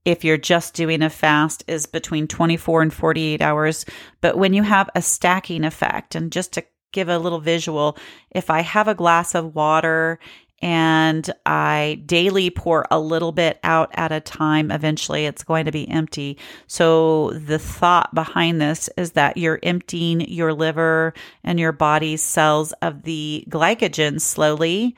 if 0.09 0.23
you're 0.23 0.37
just 0.37 0.73
doing 0.73 1.01
a 1.01 1.09
fast 1.09 1.63
is 1.67 1.85
between 1.85 2.27
24 2.27 2.81
and 2.81 2.93
48 2.93 3.41
hours. 3.41 3.85
But 4.21 4.37
when 4.37 4.53
you 4.53 4.63
have 4.63 4.89
a 4.95 5.01
stacking 5.01 5.63
effect, 5.63 6.15
and 6.15 6.31
just 6.31 6.53
to 6.53 6.65
give 6.91 7.09
a 7.09 7.19
little 7.19 7.39
visual, 7.39 7.97
if 8.31 8.49
I 8.49 8.61
have 8.61 8.87
a 8.87 8.95
glass 8.95 9.35
of 9.35 9.55
water 9.55 10.19
and 10.61 11.29
I 11.45 12.01
daily 12.05 12.49
pour 12.49 12.85
a 12.91 12.99
little 12.99 13.31
bit 13.31 13.59
out 13.63 13.91
at 13.93 14.11
a 14.11 14.19
time, 14.19 14.71
eventually 14.71 15.25
it's 15.25 15.43
going 15.43 15.65
to 15.65 15.71
be 15.71 15.87
empty. 15.87 16.37
So, 16.67 17.31
the 17.31 17.59
thought 17.59 18.13
behind 18.13 18.59
this 18.59 18.89
is 18.97 19.13
that 19.13 19.37
you're 19.37 19.59
emptying 19.63 20.21
your 20.21 20.53
liver 20.53 21.13
and 21.43 21.59
your 21.59 21.71
body's 21.71 22.21
cells 22.21 22.73
of 22.81 23.03
the 23.03 23.45
glycogen 23.49 24.19
slowly, 24.19 24.95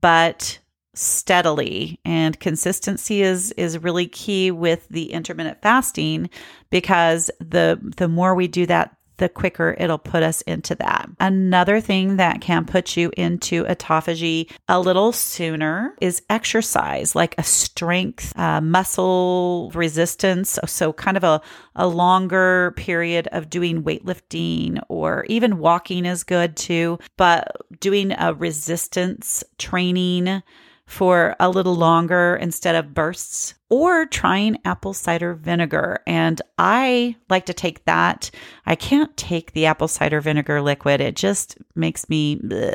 but 0.00 0.60
steadily 0.94 2.00
and 2.04 2.38
consistency 2.40 3.22
is 3.22 3.52
is 3.52 3.78
really 3.78 4.06
key 4.06 4.50
with 4.50 4.88
the 4.88 5.12
intermittent 5.12 5.60
fasting 5.62 6.28
because 6.70 7.30
the 7.38 7.78
the 7.96 8.08
more 8.08 8.34
we 8.34 8.48
do 8.48 8.66
that 8.66 8.96
the 9.20 9.28
quicker 9.28 9.76
it'll 9.78 9.98
put 9.98 10.22
us 10.22 10.40
into 10.42 10.74
that. 10.74 11.08
Another 11.20 11.78
thing 11.80 12.16
that 12.16 12.40
can 12.40 12.64
put 12.64 12.96
you 12.96 13.12
into 13.16 13.64
autophagy 13.64 14.50
a 14.66 14.80
little 14.80 15.12
sooner 15.12 15.94
is 16.00 16.22
exercise, 16.30 17.14
like 17.14 17.34
a 17.38 17.42
strength, 17.42 18.36
uh, 18.36 18.62
muscle 18.62 19.70
resistance. 19.74 20.58
So, 20.66 20.94
kind 20.94 21.18
of 21.18 21.24
a, 21.24 21.42
a 21.76 21.86
longer 21.86 22.72
period 22.76 23.28
of 23.30 23.50
doing 23.50 23.82
weightlifting 23.84 24.80
or 24.88 25.26
even 25.28 25.58
walking 25.58 26.06
is 26.06 26.24
good 26.24 26.56
too, 26.56 26.98
but 27.18 27.56
doing 27.78 28.12
a 28.12 28.32
resistance 28.32 29.44
training 29.58 30.42
for 30.90 31.36
a 31.38 31.48
little 31.48 31.76
longer 31.76 32.36
instead 32.42 32.74
of 32.74 32.92
bursts, 32.92 33.54
or 33.68 34.06
trying 34.06 34.58
apple 34.64 34.92
cider 34.92 35.34
vinegar. 35.34 36.00
And 36.04 36.42
I 36.58 37.14
like 37.28 37.46
to 37.46 37.54
take 37.54 37.84
that. 37.84 38.28
I 38.66 38.74
can't 38.74 39.16
take 39.16 39.52
the 39.52 39.66
apple 39.66 39.86
cider 39.86 40.20
vinegar 40.20 40.60
liquid, 40.60 41.00
it 41.00 41.14
just 41.14 41.56
makes 41.76 42.08
me, 42.08 42.36
bleh. 42.36 42.74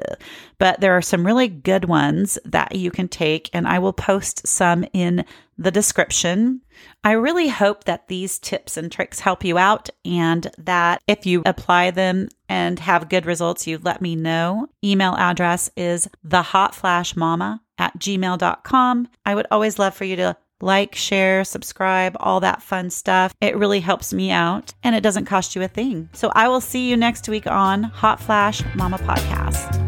but 0.57 0.79
there 0.79 0.95
are 0.95 1.01
some 1.01 1.25
really 1.25 1.49
good 1.49 1.85
ones 1.85 2.39
that 2.45 2.75
you 2.75 2.89
can 2.89 3.09
take, 3.09 3.49
and 3.51 3.67
I 3.67 3.79
will 3.79 3.93
post 3.93 4.47
some 4.47 4.85
in 4.93 5.25
the 5.57 5.71
description. 5.71 6.61
I 7.03 7.11
really 7.11 7.49
hope 7.49 7.83
that 7.83 8.07
these 8.07 8.39
tips 8.39 8.77
and 8.77 8.89
tricks 8.89 9.19
help 9.19 9.43
you 9.43 9.57
out 9.57 9.89
and 10.05 10.49
that 10.57 11.01
if 11.07 11.25
you 11.25 11.43
apply 11.45 11.91
them 11.91 12.29
and 12.47 12.79
have 12.79 13.09
good 13.09 13.25
results, 13.25 13.67
you 13.67 13.77
let 13.77 14.01
me 14.01 14.15
know. 14.15 14.67
Email 14.83 15.15
address 15.15 15.69
is 15.75 16.09
thehotflashmama 16.25 17.59
at 17.77 17.97
gmail.com. 17.99 19.07
I 19.25 19.35
would 19.35 19.47
always 19.51 19.79
love 19.79 19.95
for 19.95 20.05
you 20.05 20.15
to 20.17 20.37
like, 20.61 20.95
share, 20.95 21.43
subscribe, 21.43 22.15
all 22.19 22.39
that 22.39 22.61
fun 22.61 22.89
stuff. 22.89 23.33
It 23.41 23.57
really 23.57 23.81
helps 23.81 24.13
me 24.13 24.31
out 24.31 24.73
and 24.83 24.95
it 24.95 25.01
doesn't 25.01 25.25
cost 25.25 25.55
you 25.55 25.61
a 25.63 25.67
thing. 25.67 26.09
So 26.13 26.31
I 26.33 26.47
will 26.47 26.61
see 26.61 26.89
you 26.89 26.97
next 26.97 27.27
week 27.27 27.47
on 27.47 27.83
Hot 27.83 28.19
Flash 28.19 28.63
Mama 28.75 28.97
Podcast. 28.99 29.84